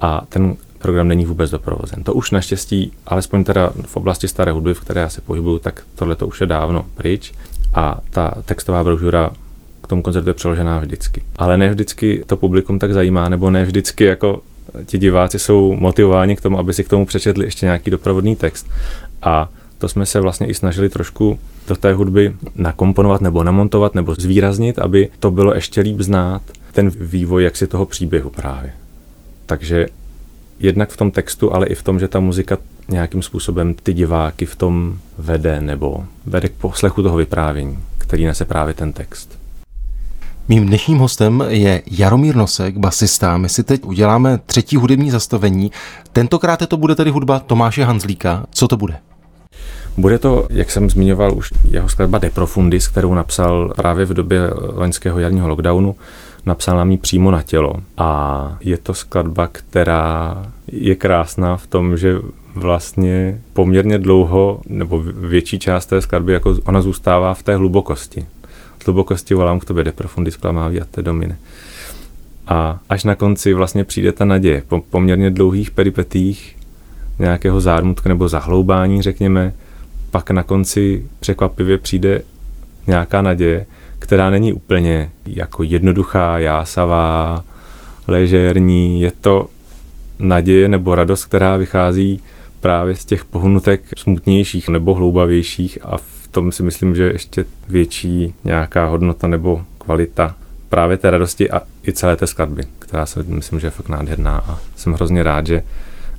A 0.00 0.26
ten 0.28 0.56
program 0.78 1.08
není 1.08 1.24
vůbec 1.24 1.50
doprovozen. 1.50 2.02
To 2.02 2.14
už 2.14 2.30
naštěstí, 2.30 2.92
alespoň 3.06 3.44
teda 3.44 3.72
v 3.86 3.96
oblasti 3.96 4.28
staré 4.28 4.52
hudby, 4.52 4.74
v 4.74 4.80
které 4.80 5.00
já 5.00 5.08
se 5.08 5.20
pohybuju, 5.20 5.58
tak 5.58 5.82
tohle 5.94 6.16
to 6.16 6.26
už 6.26 6.40
je 6.40 6.46
dávno 6.46 6.86
pryč. 6.94 7.32
A 7.74 8.00
ta 8.10 8.34
textová 8.44 8.84
brožura 8.84 9.30
k 9.82 9.86
tomu 9.86 10.02
koncertu 10.02 10.30
je 10.30 10.34
přeložená 10.34 10.78
vždycky. 10.78 11.22
Ale 11.36 11.58
ne 11.58 11.70
vždycky 11.70 12.24
to 12.26 12.36
publikum 12.36 12.78
tak 12.78 12.92
zajímá, 12.92 13.28
nebo 13.28 13.50
ne 13.50 13.64
vždycky 13.64 14.04
jako 14.04 14.42
ti 14.86 14.98
diváci 14.98 15.38
jsou 15.38 15.76
motivováni 15.76 16.36
k 16.36 16.40
tomu, 16.40 16.58
aby 16.58 16.74
si 16.74 16.84
k 16.84 16.88
tomu 16.88 17.06
přečetli 17.06 17.44
ještě 17.44 17.66
nějaký 17.66 17.90
doprovodný 17.90 18.36
text. 18.36 18.66
A 19.22 19.48
to 19.78 19.88
jsme 19.88 20.06
se 20.06 20.20
vlastně 20.20 20.46
i 20.46 20.54
snažili 20.54 20.88
trošku 20.88 21.38
do 21.68 21.76
té 21.76 21.92
hudby 21.92 22.34
nakomponovat 22.54 23.20
nebo 23.20 23.44
namontovat 23.44 23.94
nebo 23.94 24.14
zvýraznit, 24.14 24.78
aby 24.78 25.08
to 25.20 25.30
bylo 25.30 25.54
ještě 25.54 25.80
líp 25.80 26.00
znát, 26.00 26.42
ten 26.72 26.90
vývoj 27.00 27.44
jaksi 27.44 27.66
toho 27.66 27.86
příběhu 27.86 28.30
právě. 28.30 28.72
Takže 29.46 29.86
jednak 30.58 30.90
v 30.90 30.96
tom 30.96 31.10
textu, 31.10 31.54
ale 31.54 31.66
i 31.66 31.74
v 31.74 31.82
tom, 31.82 31.98
že 31.98 32.08
ta 32.08 32.20
muzika 32.20 32.58
nějakým 32.88 33.22
způsobem 33.22 33.74
ty 33.82 33.92
diváky 33.94 34.46
v 34.46 34.56
tom 34.56 34.98
vede 35.18 35.60
nebo 35.60 36.04
vede 36.26 36.48
k 36.48 36.52
poslechu 36.52 37.02
toho 37.02 37.16
vyprávění, 37.16 37.78
který 37.98 38.26
nese 38.26 38.44
právě 38.44 38.74
ten 38.74 38.92
text. 38.92 39.38
Mým 40.48 40.66
dnešním 40.66 40.98
hostem 40.98 41.44
je 41.48 41.82
Jaromír 41.90 42.36
Nosek, 42.36 42.76
basista. 42.76 43.36
My 43.36 43.48
si 43.48 43.62
teď 43.64 43.84
uděláme 43.84 44.38
třetí 44.46 44.76
hudební 44.76 45.10
zastavení. 45.10 45.72
Tentokrát 46.12 46.66
to 46.68 46.76
bude 46.76 46.94
tedy 46.94 47.10
hudba 47.10 47.38
Tomáše 47.38 47.84
Hanzlíka. 47.84 48.44
Co 48.50 48.68
to 48.68 48.76
bude? 48.76 48.96
Bude 49.96 50.18
to, 50.18 50.46
jak 50.50 50.70
jsem 50.70 50.90
zmiňoval, 50.90 51.36
už 51.36 51.52
jeho 51.70 51.88
skladba 51.88 52.18
De 52.18 52.30
Profundis, 52.30 52.88
kterou 52.88 53.14
napsal 53.14 53.72
právě 53.76 54.04
v 54.06 54.14
době 54.14 54.40
loňského 54.74 55.18
jarního 55.18 55.48
lockdownu. 55.48 55.94
Napsal 56.46 56.76
nám 56.76 56.90
ji 56.90 56.98
přímo 56.98 57.30
na 57.30 57.42
tělo. 57.42 57.72
A 57.96 58.58
je 58.60 58.78
to 58.78 58.94
skladba, 58.94 59.48
která 59.52 60.42
je 60.72 60.94
krásná 60.94 61.56
v 61.56 61.66
tom, 61.66 61.96
že 61.96 62.18
vlastně 62.54 63.40
poměrně 63.52 63.98
dlouho, 63.98 64.60
nebo 64.68 65.02
větší 65.02 65.58
část 65.58 65.86
té 65.86 66.00
skladby, 66.00 66.32
jako 66.32 66.56
ona 66.64 66.82
zůstává 66.82 67.34
v 67.34 67.42
té 67.42 67.56
hlubokosti 67.56 68.26
hlubokosti 68.86 69.34
volám 69.34 69.60
k 69.60 69.64
tobě, 69.64 69.84
de 69.84 69.92
profundis 69.92 70.36
clamavi 70.36 70.80
a 70.80 70.84
te 70.84 71.02
domine. 71.02 71.38
A 72.46 72.80
až 72.88 73.04
na 73.04 73.14
konci 73.14 73.54
vlastně 73.54 73.84
přijde 73.84 74.12
ta 74.12 74.24
naděje. 74.24 74.62
Po 74.68 74.80
poměrně 74.80 75.30
dlouhých 75.30 75.70
peripetích 75.70 76.56
nějakého 77.18 77.60
zármutka 77.60 78.08
nebo 78.08 78.28
zahloubání, 78.28 79.02
řekněme, 79.02 79.52
pak 80.10 80.30
na 80.30 80.42
konci 80.42 81.06
překvapivě 81.20 81.78
přijde 81.78 82.22
nějaká 82.86 83.22
naděje, 83.22 83.66
která 83.98 84.30
není 84.30 84.52
úplně 84.52 85.10
jako 85.26 85.62
jednoduchá, 85.62 86.38
jásavá, 86.38 87.44
ležérní. 88.08 89.00
Je 89.00 89.12
to 89.20 89.48
naděje 90.18 90.68
nebo 90.68 90.94
radost, 90.94 91.24
která 91.24 91.56
vychází 91.56 92.20
právě 92.60 92.96
z 92.96 93.04
těch 93.04 93.24
pohnutek 93.24 93.82
smutnějších 93.96 94.68
nebo 94.68 94.94
hloubavějších 94.94 95.78
a 95.82 95.96
v 95.96 96.28
tom 96.30 96.52
si 96.52 96.62
myslím, 96.62 96.94
že 96.94 97.04
ještě 97.04 97.44
větší 97.68 98.34
nějaká 98.44 98.86
hodnota 98.86 99.26
nebo 99.26 99.62
kvalita 99.78 100.34
právě 100.68 100.96
té 100.96 101.10
radosti 101.10 101.50
a 101.50 101.62
i 101.88 101.92
celé 101.92 102.16
té 102.16 102.26
skladby, 102.26 102.62
která 102.78 103.06
se 103.06 103.22
myslím, 103.22 103.60
že 103.60 103.66
je 103.66 103.70
fakt 103.70 103.88
nádherná 103.88 104.38
a 104.38 104.58
jsem 104.76 104.92
hrozně 104.92 105.22
rád, 105.22 105.46
že 105.46 105.62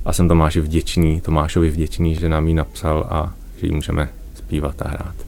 a 0.04 0.12
jsem 0.12 0.28
Tomáši 0.28 0.60
vděčný, 0.60 1.20
Tomášovi 1.20 1.70
vděčný, 1.70 2.14
že 2.14 2.28
nám 2.28 2.48
ji 2.48 2.54
napsal 2.54 3.06
a 3.10 3.34
že 3.60 3.66
ji 3.66 3.72
můžeme 3.72 4.08
zpívat 4.34 4.82
a 4.82 4.88
hrát. 4.88 5.27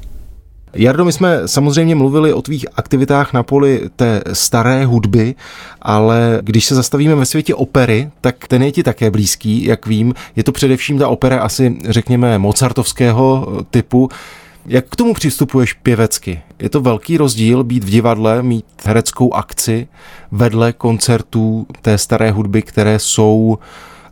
Jardo, 0.75 1.05
my 1.05 1.13
jsme 1.13 1.49
samozřejmě 1.49 1.95
mluvili 1.95 2.33
o 2.33 2.43
tvých 2.43 2.67
aktivitách 2.77 3.33
na 3.33 3.43
poli 3.43 3.91
té 3.97 4.23
staré 4.33 4.87
hudby, 4.87 5.35
ale 5.83 6.39
když 6.43 6.65
se 6.65 6.75
zastavíme 6.75 7.15
ve 7.15 7.27
světě 7.27 7.55
opery, 7.55 8.11
tak 8.21 8.49
ten 8.49 8.63
je 8.63 8.73
ti 8.73 8.83
také 8.83 9.11
blízký, 9.11 9.65
jak 9.65 9.87
vím. 9.87 10.15
Je 10.37 10.45
to 10.45 10.53
především 10.53 10.99
ta 10.99 11.09
opera 11.09 11.41
asi, 11.41 11.79
řekněme, 11.89 12.39
mozartovského 12.39 13.49
typu. 13.71 14.09
Jak 14.67 14.85
k 14.89 14.97
tomu 14.97 15.15
přistupuješ 15.15 15.73
pěvecky? 15.73 16.43
Je 16.59 16.69
to 16.69 16.81
velký 16.81 17.17
rozdíl 17.17 17.65
být 17.65 17.85
v 17.85 17.91
divadle, 17.91 18.43
mít 18.43 18.65
hereckou 18.85 19.35
akci 19.35 19.89
vedle 20.33 20.73
koncertů 20.73 21.67
té 21.83 21.99
staré 21.99 22.31
hudby, 22.31 22.63
které 22.63 22.99
jsou, 22.99 23.59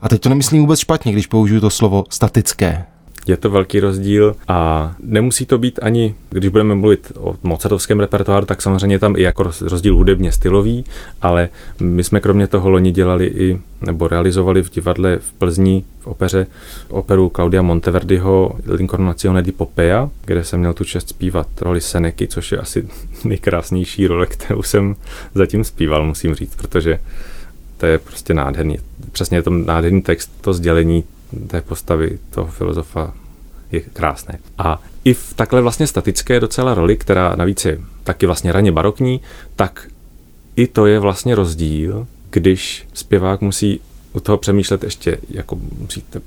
a 0.03 0.09
teď 0.09 0.21
to 0.21 0.29
nemyslím 0.29 0.61
vůbec 0.61 0.81
špatně, 0.81 1.13
když 1.13 1.27
použiju 1.27 1.61
to 1.61 1.71
slovo 1.71 2.05
statické. 2.11 2.85
Je 3.29 3.37
to 3.37 3.51
velký 3.51 3.81
rozdíl 3.81 4.37
a 4.49 4.93
nemusí 5.01 5.47
to 5.47 5.59
být 5.59 5.79
ani, 5.83 6.15
když 6.31 6.51
budeme 6.51 6.75
mluvit 6.75 7.13
o 7.17 7.37
mozartovském 7.43 8.01
repertoáru, 8.01 8.47
tak 8.47 8.63
samozřejmě 8.63 8.99
tam 8.99 9.17
i 9.17 9.23
jako 9.23 9.51
rozdíl 9.61 9.97
hudebně 9.97 10.33
stylový, 10.33 10.85
ale 11.23 11.49
my 11.81 12.05
jsme 12.05 12.21
kromě 12.21 12.47
toho 12.47 12.71
loni 12.71 12.91
dělali 12.91 13.27
i, 13.27 13.59
nebo 13.81 14.09
realizovali 14.09 14.63
v 14.63 14.71
divadle 14.71 15.19
v 15.19 15.33
Plzni 15.33 15.85
v 16.01 16.07
opeře 16.07 16.47
operu 16.89 17.33
Claudia 17.37 17.63
Monteverdiho 17.63 18.53
L'Incarnazione 18.67 19.43
di 19.43 19.53
Popea, 19.53 20.11
kde 20.25 20.45
jsem 20.45 20.61
měl 20.61 20.75
tu 20.75 20.85
čest 20.85 21.09
zpívat 21.09 21.47
roli 21.61 21.81
Seneky, 21.81 22.29
což 22.29 22.53
je 22.53 22.59
asi 22.59 22.89
nejkrásnější 23.25 24.07
role, 24.07 24.27
kterou 24.27 24.63
jsem 24.63 24.97
zatím 25.35 25.65
zpíval, 25.65 26.05
musím 26.05 26.35
říct, 26.35 26.57
protože 26.57 26.99
to 27.77 27.87
je 27.87 27.99
prostě 27.99 28.35
nádherný. 28.35 28.79
Přesně 29.13 29.39
je 29.39 29.43
to 29.43 29.51
nádherný 29.51 30.03
text, 30.03 30.31
to 30.41 30.53
sdělení 30.53 31.05
té 31.47 31.61
postavy 31.61 32.19
toho 32.31 32.47
filozofa 32.47 33.15
je 33.73 33.81
krásné. 33.81 34.39
A 34.59 34.83
i 35.05 35.15
v 35.15 35.35
takhle 35.37 35.63
vlastně 35.63 35.87
statické 35.87 36.41
docela 36.41 36.75
roli, 36.75 36.97
která 36.97 37.37
navíc 37.37 37.65
je 37.65 37.79
taky 38.05 38.27
vlastně 38.27 38.53
raně 38.53 38.73
barokní, 38.73 39.21
tak 39.57 39.89
i 40.57 40.67
to 40.67 40.87
je 40.87 40.99
vlastně 40.99 41.35
rozdíl, 41.35 42.07
když 42.31 42.87
zpěvák 42.95 43.41
musí 43.41 43.81
u 44.13 44.21
toho 44.21 44.39
přemýšlet 44.39 44.85
ještě, 44.85 45.19
jako 45.31 45.59
musíte 45.79 46.21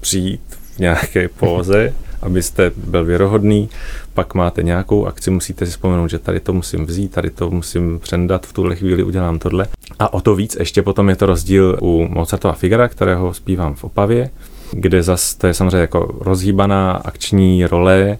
přijít 0.00 0.40
v 0.74 0.78
nějaké 0.78 1.28
póze, 1.28 1.94
abyste 2.22 2.72
byl 2.76 3.04
věrohodný, 3.04 3.68
pak 4.14 4.34
máte 4.34 4.62
nějakou 4.62 5.06
akci, 5.06 5.30
musíte 5.30 5.66
si 5.66 5.72
vzpomenout, 5.72 6.08
že 6.08 6.18
tady 6.18 6.40
to 6.40 6.52
musím 6.52 6.86
vzít, 6.86 7.12
tady 7.12 7.30
to 7.30 7.50
musím 7.50 7.98
přendat, 7.98 8.46
v 8.46 8.52
tuhle 8.52 8.76
chvíli 8.76 9.02
udělám 9.02 9.38
tohle. 9.38 9.66
A 9.98 10.12
o 10.12 10.20
to 10.20 10.34
víc 10.34 10.56
ještě 10.58 10.82
potom 10.82 11.08
je 11.08 11.16
to 11.16 11.26
rozdíl 11.26 11.78
u 11.82 12.08
Mozartova 12.08 12.54
Figara, 12.54 12.88
kterého 12.88 13.34
zpívám 13.34 13.74
v 13.74 13.84
Opavě, 13.84 14.30
kde 14.72 15.02
zase 15.02 15.38
to 15.38 15.46
je 15.46 15.54
samozřejmě 15.54 15.76
jako 15.76 16.16
rozhýbaná 16.20 16.92
akční 16.92 17.66
role, 17.66 18.18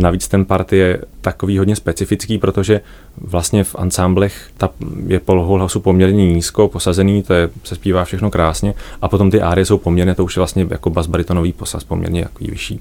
Navíc 0.00 0.28
ten 0.28 0.44
part 0.44 0.72
je 0.72 1.00
takový 1.20 1.58
hodně 1.58 1.76
specifický, 1.76 2.38
protože 2.38 2.80
vlastně 3.18 3.64
v 3.64 3.76
ansámblech 3.78 4.50
ta 4.56 4.70
je 5.06 5.20
polohu 5.20 5.54
hlasu 5.54 5.80
poměrně 5.80 6.32
nízko 6.32 6.68
posazený, 6.68 7.22
to 7.22 7.34
je, 7.34 7.50
se 7.64 7.74
zpívá 7.74 8.04
všechno 8.04 8.30
krásně, 8.30 8.74
a 9.02 9.08
potom 9.08 9.30
ty 9.30 9.40
árie 9.40 9.64
jsou 9.64 9.78
poměrně, 9.78 10.14
to 10.14 10.24
už 10.24 10.36
je 10.36 10.40
vlastně 10.40 10.66
jako 10.70 10.90
basbaritonový 10.90 11.52
posaz 11.52 11.84
poměrně 11.84 12.20
jaký 12.20 12.50
vyšší. 12.50 12.80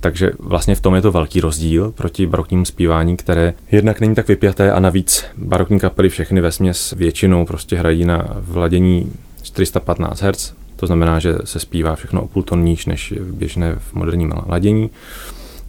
Takže 0.00 0.30
vlastně 0.38 0.74
v 0.74 0.80
tom 0.80 0.94
je 0.94 1.02
to 1.02 1.12
velký 1.12 1.40
rozdíl 1.40 1.92
proti 1.92 2.26
baroknímu 2.26 2.64
zpívání, 2.64 3.16
které 3.16 3.54
jednak 3.72 4.00
není 4.00 4.14
tak 4.14 4.28
vypjaté 4.28 4.72
a 4.72 4.80
navíc 4.80 5.24
barokní 5.36 5.80
kapely 5.80 6.08
všechny 6.08 6.40
ve 6.40 6.52
směs 6.52 6.94
většinou 6.96 7.46
prostě 7.46 7.76
hrají 7.76 8.04
na 8.04 8.28
vladění 8.38 9.12
415 9.42 10.22
Hz, 10.22 10.52
to 10.76 10.86
znamená, 10.86 11.18
že 11.18 11.34
se 11.44 11.60
zpívá 11.60 11.96
všechno 11.96 12.22
o 12.22 12.28
půl 12.28 12.42
ton 12.42 12.64
níž 12.64 12.86
než 12.86 13.14
běžné 13.20 13.74
v 13.78 13.94
moderním 13.94 14.32
ladění. 14.46 14.90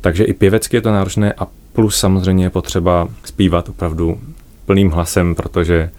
Takže 0.01 0.23
i 0.23 0.33
pěvecky 0.33 0.77
je 0.77 0.81
to 0.81 0.91
náročné 0.91 1.33
a 1.33 1.47
plus 1.73 1.97
samozřejmě 1.97 2.45
je 2.45 2.49
potřeba 2.49 3.07
zpívat 3.23 3.69
opravdu 3.69 4.19
plným 4.65 4.91
hlasem, 4.91 5.35
protože 5.35 5.89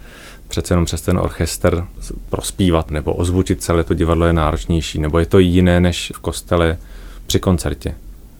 přece 0.47 0.73
jenom 0.73 0.85
přes 0.85 1.01
ten 1.01 1.17
orchestr 1.17 1.85
prospívat 2.29 2.91
nebo 2.91 3.13
ozvučit 3.13 3.63
celé 3.63 3.83
to 3.83 3.93
divadlo 3.93 4.25
je 4.25 4.33
náročnější, 4.33 4.99
nebo 4.99 5.19
je 5.19 5.25
to 5.25 5.39
jiné 5.39 5.79
než 5.79 6.11
v 6.15 6.19
kostele 6.19 6.77
při 7.27 7.39
koncertě 7.39 7.95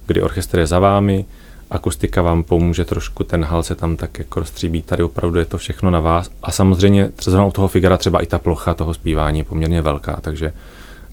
kdy 0.08 0.22
orchestr 0.22 0.60
je 0.60 0.68
za 0.68 0.80
vámi, 0.80 1.26
akustika 1.72 2.22
vám 2.22 2.44
pomůže 2.44 2.86
trošku, 2.86 3.24
ten 3.24 3.44
hal 3.44 3.64
se 3.64 3.76
tam 3.76 3.96
tak 3.96 4.20
jako 4.20 4.40
rozstříbí, 4.40 4.82
tady 4.82 5.04
opravdu 5.04 5.40
je 5.40 5.46
to 5.46 5.58
všechno 5.58 5.92
na 5.92 6.00
vás. 6.00 6.32
A 6.44 6.52
samozřejmě 6.52 7.10
třeba 7.10 7.46
u 7.46 7.52
toho 7.52 7.68
figura 7.68 7.98
třeba 7.98 8.20
i 8.20 8.26
ta 8.26 8.40
plocha 8.40 8.74
toho 8.74 8.94
zpívání 8.94 9.40
je 9.40 9.44
poměrně 9.44 9.82
velká, 9.82 10.20
takže 10.22 10.54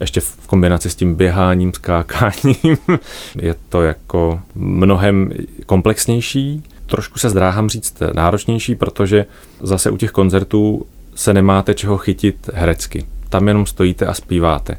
ještě 0.00 0.20
v 0.20 0.46
kombinaci 0.46 0.90
s 0.90 0.94
tím 0.94 1.14
běháním, 1.14 1.72
skákáním 1.72 2.76
je 3.42 3.54
to 3.68 3.82
jako 3.82 4.40
mnohem 4.54 5.32
komplexnější. 5.66 6.62
Trošku 6.86 7.18
se 7.18 7.30
zdráhám 7.30 7.68
říct 7.68 8.02
náročnější, 8.14 8.74
protože 8.74 9.26
zase 9.60 9.90
u 9.90 9.96
těch 9.96 10.10
koncertů 10.10 10.86
se 11.14 11.34
nemáte 11.34 11.74
čeho 11.74 11.98
chytit 11.98 12.50
herecky. 12.54 13.04
Tam 13.28 13.48
jenom 13.48 13.66
stojíte 13.66 14.06
a 14.06 14.14
zpíváte. 14.14 14.76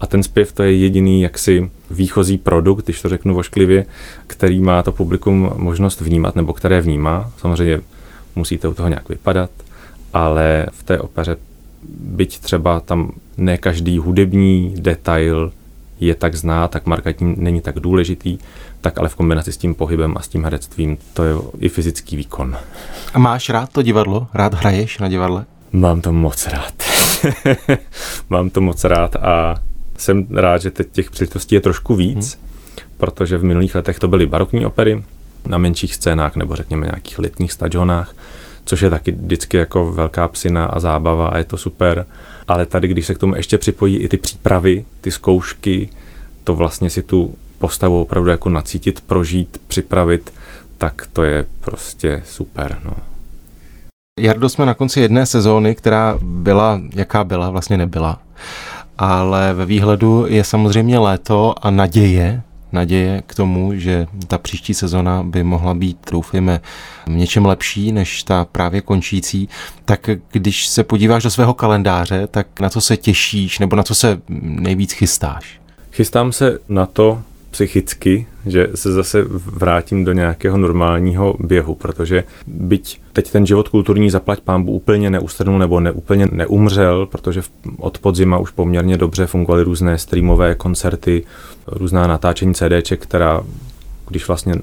A 0.00 0.06
ten 0.06 0.22
zpěv 0.22 0.52
to 0.52 0.62
je 0.62 0.76
jediný 0.76 1.22
jaksi 1.22 1.70
výchozí 1.90 2.38
produkt, 2.38 2.84
když 2.84 3.02
to 3.02 3.08
řeknu 3.08 3.34
vošklivě, 3.34 3.86
který 4.26 4.60
má 4.60 4.82
to 4.82 4.92
publikum 4.92 5.50
možnost 5.56 6.00
vnímat, 6.00 6.36
nebo 6.36 6.52
které 6.52 6.80
vnímá. 6.80 7.30
Samozřejmě 7.38 7.80
musíte 8.36 8.68
u 8.68 8.74
toho 8.74 8.88
nějak 8.88 9.08
vypadat, 9.08 9.50
ale 10.12 10.66
v 10.72 10.82
té 10.82 10.98
opeře, 10.98 11.36
byť 12.00 12.38
třeba 12.38 12.80
tam 12.80 13.12
ne 13.36 13.58
každý 13.58 13.98
hudební 13.98 14.74
detail 14.78 15.52
je 16.00 16.14
tak 16.14 16.34
zná, 16.34 16.68
tak 16.68 16.86
markantní 16.86 17.34
není 17.38 17.60
tak 17.60 17.80
důležitý, 17.80 18.38
tak 18.80 18.98
ale 18.98 19.08
v 19.08 19.14
kombinaci 19.14 19.52
s 19.52 19.56
tím 19.56 19.74
pohybem 19.74 20.16
a 20.16 20.20
s 20.20 20.28
tím 20.28 20.44
herectvím 20.44 20.98
to 21.14 21.24
je 21.24 21.34
i 21.58 21.68
fyzický 21.68 22.16
výkon. 22.16 22.56
A 23.14 23.18
máš 23.18 23.48
rád 23.48 23.72
to 23.72 23.82
divadlo? 23.82 24.26
Rád 24.34 24.54
hraješ 24.54 24.98
na 24.98 25.08
divadle? 25.08 25.44
Mám 25.72 26.00
to 26.00 26.12
moc 26.12 26.46
rád. 26.46 26.74
Mám 28.30 28.50
to 28.50 28.60
moc 28.60 28.84
rád 28.84 29.16
a 29.16 29.54
jsem 30.00 30.26
rád, 30.30 30.62
že 30.62 30.70
teď 30.70 30.88
těch 30.92 31.10
příležitostí 31.10 31.54
je 31.54 31.60
trošku 31.60 31.94
víc, 31.94 32.34
hmm. 32.34 32.88
protože 32.96 33.38
v 33.38 33.44
minulých 33.44 33.74
letech 33.74 33.98
to 33.98 34.08
byly 34.08 34.26
barokní 34.26 34.66
opery 34.66 35.02
na 35.46 35.58
menších 35.58 35.94
scénách 35.94 36.36
nebo 36.36 36.56
řekněme 36.56 36.86
nějakých 36.86 37.18
letních 37.18 37.52
stadionách, 37.52 38.14
což 38.64 38.82
je 38.82 38.90
taky 38.90 39.12
vždycky 39.12 39.56
jako 39.56 39.92
velká 39.92 40.28
psina 40.28 40.66
a 40.66 40.80
zábava 40.80 41.28
a 41.28 41.38
je 41.38 41.44
to 41.44 41.56
super. 41.56 42.06
Ale 42.48 42.66
tady, 42.66 42.88
když 42.88 43.06
se 43.06 43.14
k 43.14 43.18
tomu 43.18 43.36
ještě 43.36 43.58
připojí 43.58 43.96
i 43.96 44.08
ty 44.08 44.16
přípravy, 44.16 44.84
ty 45.00 45.10
zkoušky, 45.10 45.88
to 46.44 46.54
vlastně 46.54 46.90
si 46.90 47.02
tu 47.02 47.34
postavu 47.58 48.00
opravdu 48.00 48.30
jako 48.30 48.48
nacítit, 48.48 49.00
prožít, 49.00 49.60
připravit, 49.66 50.32
tak 50.78 51.08
to 51.12 51.22
je 51.22 51.46
prostě 51.60 52.22
super. 52.26 52.78
No. 52.84 52.92
Jardo, 54.20 54.48
jsme 54.48 54.66
na 54.66 54.74
konci 54.74 55.00
jedné 55.00 55.26
sezóny, 55.26 55.74
která 55.74 56.18
byla, 56.22 56.80
jaká 56.94 57.24
byla, 57.24 57.50
vlastně 57.50 57.76
nebyla 57.76 58.22
ale 58.98 59.54
ve 59.54 59.66
výhledu 59.66 60.26
je 60.28 60.44
samozřejmě 60.44 60.98
léto 60.98 61.54
a 61.62 61.70
naděje, 61.70 62.42
naděje 62.72 63.22
k 63.26 63.34
tomu, 63.34 63.74
že 63.74 64.06
ta 64.26 64.38
příští 64.38 64.74
sezona 64.74 65.22
by 65.22 65.42
mohla 65.42 65.74
být, 65.74 65.98
doufejme, 66.12 66.60
něčem 67.08 67.46
lepší 67.46 67.92
než 67.92 68.22
ta 68.22 68.44
právě 68.44 68.80
končící, 68.80 69.48
tak 69.84 70.10
když 70.32 70.66
se 70.66 70.84
podíváš 70.84 71.22
do 71.22 71.30
svého 71.30 71.54
kalendáře, 71.54 72.26
tak 72.26 72.60
na 72.60 72.70
co 72.70 72.80
se 72.80 72.96
těšíš 72.96 73.58
nebo 73.58 73.76
na 73.76 73.82
co 73.82 73.94
se 73.94 74.20
nejvíc 74.42 74.92
chystáš? 74.92 75.60
Chystám 75.92 76.32
se 76.32 76.58
na 76.68 76.86
to, 76.86 77.22
psychicky, 77.50 78.26
že 78.46 78.68
se 78.74 78.92
zase 78.92 79.24
vrátím 79.46 80.04
do 80.04 80.12
nějakého 80.12 80.58
normálního 80.58 81.34
běhu, 81.40 81.74
protože 81.74 82.24
byť 82.46 83.00
teď 83.12 83.30
ten 83.30 83.46
život 83.46 83.68
kulturní 83.68 84.10
zaplať 84.10 84.40
pámbu 84.40 84.72
úplně 84.72 85.10
neustrnul 85.10 85.58
nebo 85.58 85.80
ne, 85.80 85.92
úplně 85.92 86.28
neumřel, 86.32 87.06
protože 87.06 87.42
od 87.78 87.98
podzima 87.98 88.38
už 88.38 88.50
poměrně 88.50 88.96
dobře 88.96 89.26
fungovaly 89.26 89.62
různé 89.62 89.98
streamové 89.98 90.54
koncerty, 90.54 91.24
různá 91.66 92.06
natáčení 92.06 92.54
CDček, 92.54 93.02
která 93.02 93.42
když 94.08 94.28
vlastně 94.28 94.54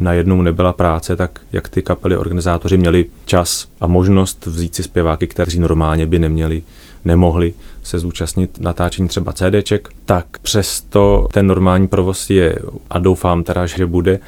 najednou 0.00 0.42
nebyla 0.42 0.72
práce, 0.72 1.16
tak 1.16 1.40
jak 1.52 1.68
ty 1.68 1.82
kapely 1.82 2.16
organizátoři 2.16 2.76
měli 2.78 3.06
čas 3.24 3.68
a 3.80 3.86
možnost 3.86 4.46
vzít 4.46 4.74
si 4.74 4.82
zpěváky, 4.82 5.26
kteří 5.26 5.58
normálně 5.58 6.06
by 6.06 6.18
neměli 6.18 6.62
nemohli 7.04 7.54
se 7.82 7.98
zúčastnit 7.98 8.60
natáčení 8.60 9.08
třeba 9.08 9.32
CDček, 9.32 9.88
tak 10.04 10.26
přesto 10.42 11.28
ten 11.32 11.46
normální 11.46 11.88
provoz 11.88 12.30
je, 12.30 12.58
a 12.90 12.98
doufám 12.98 13.44
teda, 13.44 13.66
že 13.66 13.86
bude, 13.86 14.18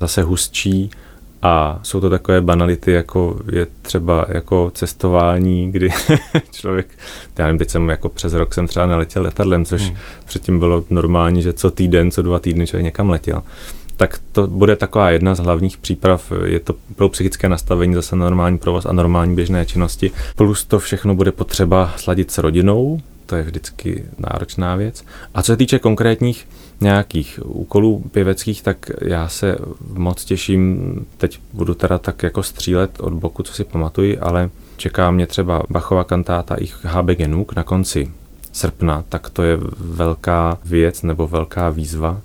zase 0.00 0.22
hustší 0.22 0.90
a 1.42 1.80
jsou 1.82 2.00
to 2.00 2.10
takové 2.10 2.40
banality, 2.40 2.92
jako 2.92 3.40
je 3.52 3.66
třeba 3.82 4.26
jako 4.28 4.70
cestování, 4.74 5.72
kdy 5.72 5.90
člověk, 6.50 6.86
já 7.38 7.46
nevím, 7.46 7.58
teď 7.58 7.70
jsem 7.70 7.88
jako 7.88 8.08
přes 8.08 8.32
rok 8.32 8.54
jsem 8.54 8.66
třeba 8.66 8.86
neletěl 8.86 9.22
letadlem, 9.22 9.64
což 9.64 9.82
hmm. 9.82 9.96
předtím 10.24 10.58
bylo 10.58 10.84
normální, 10.90 11.42
že 11.42 11.52
co 11.52 11.70
týden, 11.70 12.10
co 12.10 12.22
dva 12.22 12.38
týdny 12.38 12.66
člověk 12.66 12.84
někam 12.84 13.10
letěl 13.10 13.42
tak 14.00 14.20
to 14.32 14.46
bude 14.46 14.76
taková 14.76 15.10
jedna 15.10 15.34
z 15.34 15.38
hlavních 15.38 15.76
příprav. 15.76 16.32
Je 16.44 16.60
to 16.60 16.74
pro 16.96 17.08
psychické 17.08 17.48
nastavení 17.48 17.94
zase 17.94 18.16
normální 18.16 18.58
provoz 18.58 18.86
a 18.86 18.92
normální 18.92 19.34
běžné 19.34 19.66
činnosti. 19.66 20.10
Plus 20.36 20.64
to 20.64 20.78
všechno 20.78 21.14
bude 21.14 21.32
potřeba 21.32 21.92
sladit 21.96 22.30
s 22.30 22.38
rodinou, 22.38 23.00
to 23.26 23.36
je 23.36 23.42
vždycky 23.42 24.04
náročná 24.18 24.76
věc. 24.76 25.04
A 25.34 25.42
co 25.42 25.52
se 25.52 25.56
týče 25.56 25.78
konkrétních 25.78 26.48
nějakých 26.80 27.40
úkolů 27.44 28.02
pěveckých, 28.10 28.62
tak 28.62 28.90
já 29.02 29.28
se 29.28 29.56
moc 29.92 30.24
těším, 30.24 30.94
teď 31.16 31.40
budu 31.52 31.74
teda 31.74 31.98
tak 31.98 32.22
jako 32.22 32.42
střílet 32.42 33.00
od 33.00 33.12
boku, 33.12 33.42
co 33.42 33.52
si 33.52 33.64
pamatuji, 33.64 34.18
ale 34.18 34.50
čeká 34.76 35.10
mě 35.10 35.26
třeba 35.26 35.62
Bachova 35.70 36.04
kantáta 36.04 36.54
ich 36.54 36.84
HB 36.84 37.06
Genuk 37.06 37.56
na 37.56 37.62
konci 37.62 38.12
srpna, 38.52 39.04
tak 39.08 39.30
to 39.30 39.42
je 39.42 39.58
velká 39.78 40.58
věc 40.64 41.02
nebo 41.02 41.26
velká 41.26 41.70
výzva, 41.70 42.20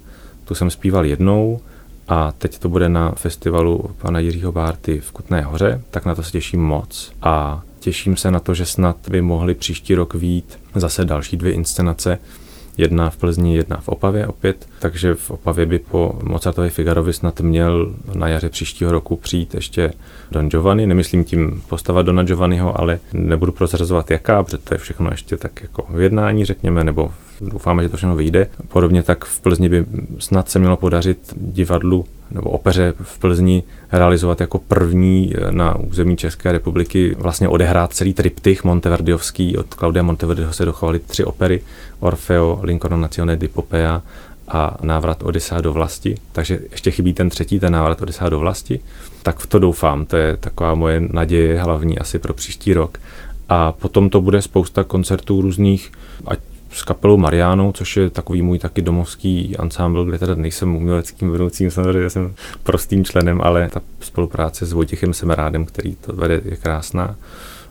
tu 0.45 0.55
jsem 0.55 0.69
zpíval 0.69 1.05
jednou 1.05 1.59
a 2.07 2.31
teď 2.31 2.59
to 2.59 2.69
bude 2.69 2.89
na 2.89 3.11
festivalu 3.11 3.89
pana 3.97 4.19
Jiřího 4.19 4.51
Bárty 4.51 4.99
v 4.99 5.11
Kutné 5.11 5.41
hoře, 5.41 5.81
tak 5.91 6.05
na 6.05 6.15
to 6.15 6.23
se 6.23 6.31
těším 6.31 6.61
moc. 6.61 7.11
A 7.21 7.63
těším 7.79 8.17
se 8.17 8.31
na 8.31 8.39
to, 8.39 8.53
že 8.53 8.65
snad 8.65 8.97
by 9.09 9.21
mohli 9.21 9.55
příští 9.55 9.95
rok 9.95 10.13
vít 10.13 10.59
zase 10.75 11.05
další 11.05 11.37
dvě 11.37 11.53
inscenace, 11.53 12.19
jedna 12.77 13.09
v 13.09 13.17
Plzni, 13.17 13.55
jedna 13.55 13.77
v 13.77 13.89
Opavě 13.89 14.27
opět, 14.27 14.67
takže 14.79 15.15
v 15.15 15.31
Opavě 15.31 15.65
by 15.65 15.79
po 15.79 16.19
Mozartově 16.23 16.69
Figarovi 16.69 17.13
snad 17.13 17.41
měl 17.41 17.95
na 18.15 18.27
jaře 18.27 18.49
příštího 18.49 18.91
roku 18.91 19.15
přijít 19.15 19.53
ještě 19.53 19.93
Don 20.31 20.49
Giovanni, 20.49 20.87
nemyslím 20.87 21.23
tím 21.23 21.63
postava 21.69 22.01
Dona 22.01 22.23
Giovanniho, 22.23 22.79
ale 22.79 22.99
nebudu 23.13 23.51
prozrazovat 23.51 24.11
jaká, 24.11 24.43
protože 24.43 24.57
to 24.57 24.73
je 24.73 24.77
všechno 24.77 25.11
ještě 25.11 25.37
tak 25.37 25.61
jako 25.61 25.85
v 25.89 26.01
jednání, 26.01 26.45
řekněme, 26.45 26.83
nebo 26.83 27.11
doufáme, 27.41 27.83
že 27.83 27.89
to 27.89 27.97
všechno 27.97 28.15
vyjde. 28.15 28.47
Podobně 28.67 29.03
tak 29.03 29.25
v 29.25 29.39
Plzni 29.39 29.69
by 29.69 29.85
snad 30.19 30.49
se 30.49 30.59
mělo 30.59 30.77
podařit 30.77 31.33
divadlu 31.35 32.05
nebo 32.31 32.49
opeře 32.49 32.93
v 33.01 33.19
Plzni 33.19 33.63
realizovat 33.91 34.41
jako 34.41 34.59
první 34.59 35.33
na 35.49 35.75
území 35.75 36.17
České 36.17 36.51
republiky 36.51 37.15
vlastně 37.19 37.47
odehrát 37.47 37.93
celý 37.93 38.13
triptych 38.13 38.63
monteverdiovský. 38.63 39.57
Od 39.57 39.73
Claudia 39.73 40.03
Monteverdiho 40.03 40.53
se 40.53 40.65
dochovaly 40.65 40.99
tři 40.99 41.23
opery 41.23 41.61
Orfeo, 41.99 42.59
L'Incarnazione 42.63 43.35
di 43.35 43.47
Popea 43.47 44.01
a 44.47 44.77
návrat 44.81 45.23
Odisa 45.23 45.61
do 45.61 45.73
vlasti, 45.73 46.17
takže 46.31 46.59
ještě 46.71 46.91
chybí 46.91 47.13
ten 47.13 47.29
třetí, 47.29 47.59
ten 47.59 47.73
návrat 47.73 48.01
Odisa 48.01 48.29
do 48.29 48.39
vlasti, 48.39 48.79
tak 49.23 49.39
v 49.39 49.47
to 49.47 49.59
doufám, 49.59 50.05
to 50.05 50.17
je 50.17 50.37
taková 50.37 50.75
moje 50.75 51.01
naděje 51.11 51.61
hlavní 51.61 51.99
asi 51.99 52.19
pro 52.19 52.33
příští 52.33 52.73
rok. 52.73 52.97
A 53.49 53.71
potom 53.71 54.09
to 54.09 54.21
bude 54.21 54.41
spousta 54.41 54.83
koncertů 54.83 55.41
různých, 55.41 55.91
ať 56.25 56.39
s 56.75 56.83
kapelou 56.83 57.17
Mariánou, 57.17 57.71
což 57.71 57.97
je 57.97 58.09
takový 58.09 58.41
můj 58.41 58.59
taky 58.59 58.81
domovský 58.81 59.57
ansámbl, 59.57 60.05
kde 60.05 60.19
teda 60.19 60.35
nejsem 60.35 60.75
uměleckým 60.75 61.29
vedoucím, 61.29 61.71
samozřejmě 61.71 62.09
jsem 62.09 62.33
prostým 62.63 63.05
členem, 63.05 63.41
ale 63.41 63.69
ta 63.73 63.81
spolupráce 63.99 64.65
s 64.65 64.73
Vojtěchem 64.73 65.13
Semerádem, 65.13 65.65
který 65.65 65.95
to 65.95 66.13
vede, 66.13 66.41
je 66.45 66.55
krásná. 66.55 67.15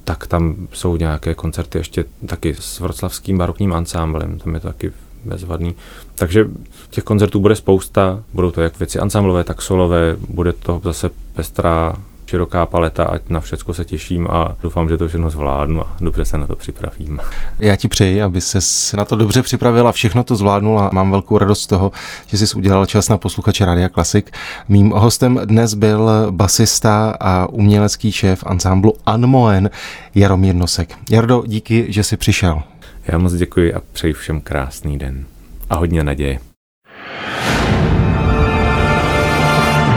Tak 0.04 0.26
tam 0.26 0.56
jsou 0.72 0.96
nějaké 0.96 1.34
koncerty 1.34 1.78
ještě 1.78 2.04
taky 2.26 2.54
s 2.58 2.80
vroclavským 2.80 3.38
barokním 3.38 3.72
ansámblem, 3.72 4.38
tam 4.38 4.54
je 4.54 4.60
to 4.60 4.68
taky 4.68 4.92
bezvadný. 5.24 5.74
Takže 6.14 6.48
těch 6.90 7.04
koncertů 7.04 7.40
bude 7.40 7.56
spousta, 7.56 8.22
budou 8.32 8.50
to 8.50 8.60
jak 8.60 8.78
věci 8.78 8.98
ansamblové, 8.98 9.44
tak 9.44 9.62
solové, 9.62 10.16
bude 10.28 10.52
to 10.52 10.80
zase 10.84 11.10
pestrá 11.34 11.96
široká 12.34 12.66
paleta, 12.66 13.04
ať 13.04 13.30
na 13.30 13.40
všechno 13.40 13.74
se 13.74 13.84
těším 13.84 14.26
a 14.30 14.56
doufám, 14.62 14.88
že 14.88 14.96
to 14.96 15.08
všechno 15.08 15.30
zvládnu 15.30 15.80
a 15.80 15.96
dobře 16.00 16.24
se 16.24 16.38
na 16.38 16.46
to 16.46 16.56
připravím. 16.56 17.18
Já 17.58 17.76
ti 17.76 17.88
přeji, 17.88 18.22
aby 18.22 18.40
se 18.40 18.58
na 18.96 19.04
to 19.04 19.16
dobře 19.16 19.42
připravila, 19.42 19.92
všechno 19.92 20.24
to 20.24 20.36
zvládnul 20.36 20.80
a 20.80 20.90
mám 20.92 21.10
velkou 21.10 21.38
radost 21.38 21.62
z 21.62 21.66
toho, 21.66 21.92
že 22.26 22.38
jsi 22.38 22.56
udělal 22.56 22.86
čas 22.86 23.08
na 23.08 23.18
posluchače 23.18 23.64
Rádia 23.64 23.88
Klasik. 23.88 24.30
Mým 24.68 24.90
hostem 24.90 25.40
dnes 25.44 25.74
byl 25.74 26.10
basista 26.30 27.14
a 27.20 27.46
umělecký 27.46 28.12
šéf 28.12 28.44
ansámblu 28.46 28.94
Anmoen 29.06 29.70
Jaromír 30.14 30.54
Nosek. 30.54 30.94
Jardo, 31.10 31.42
díky, 31.46 31.86
že 31.88 32.02
jsi 32.02 32.16
přišel. 32.16 32.62
Já 33.06 33.18
moc 33.18 33.32
děkuji 33.32 33.74
a 33.74 33.80
přeji 33.92 34.12
všem 34.12 34.40
krásný 34.40 34.98
den 34.98 35.26
a 35.70 35.76
hodně 35.76 36.04
naděje. 36.04 36.38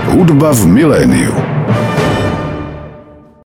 Hudba 0.06 0.54
v 0.54 0.66
miléniu. 0.66 1.47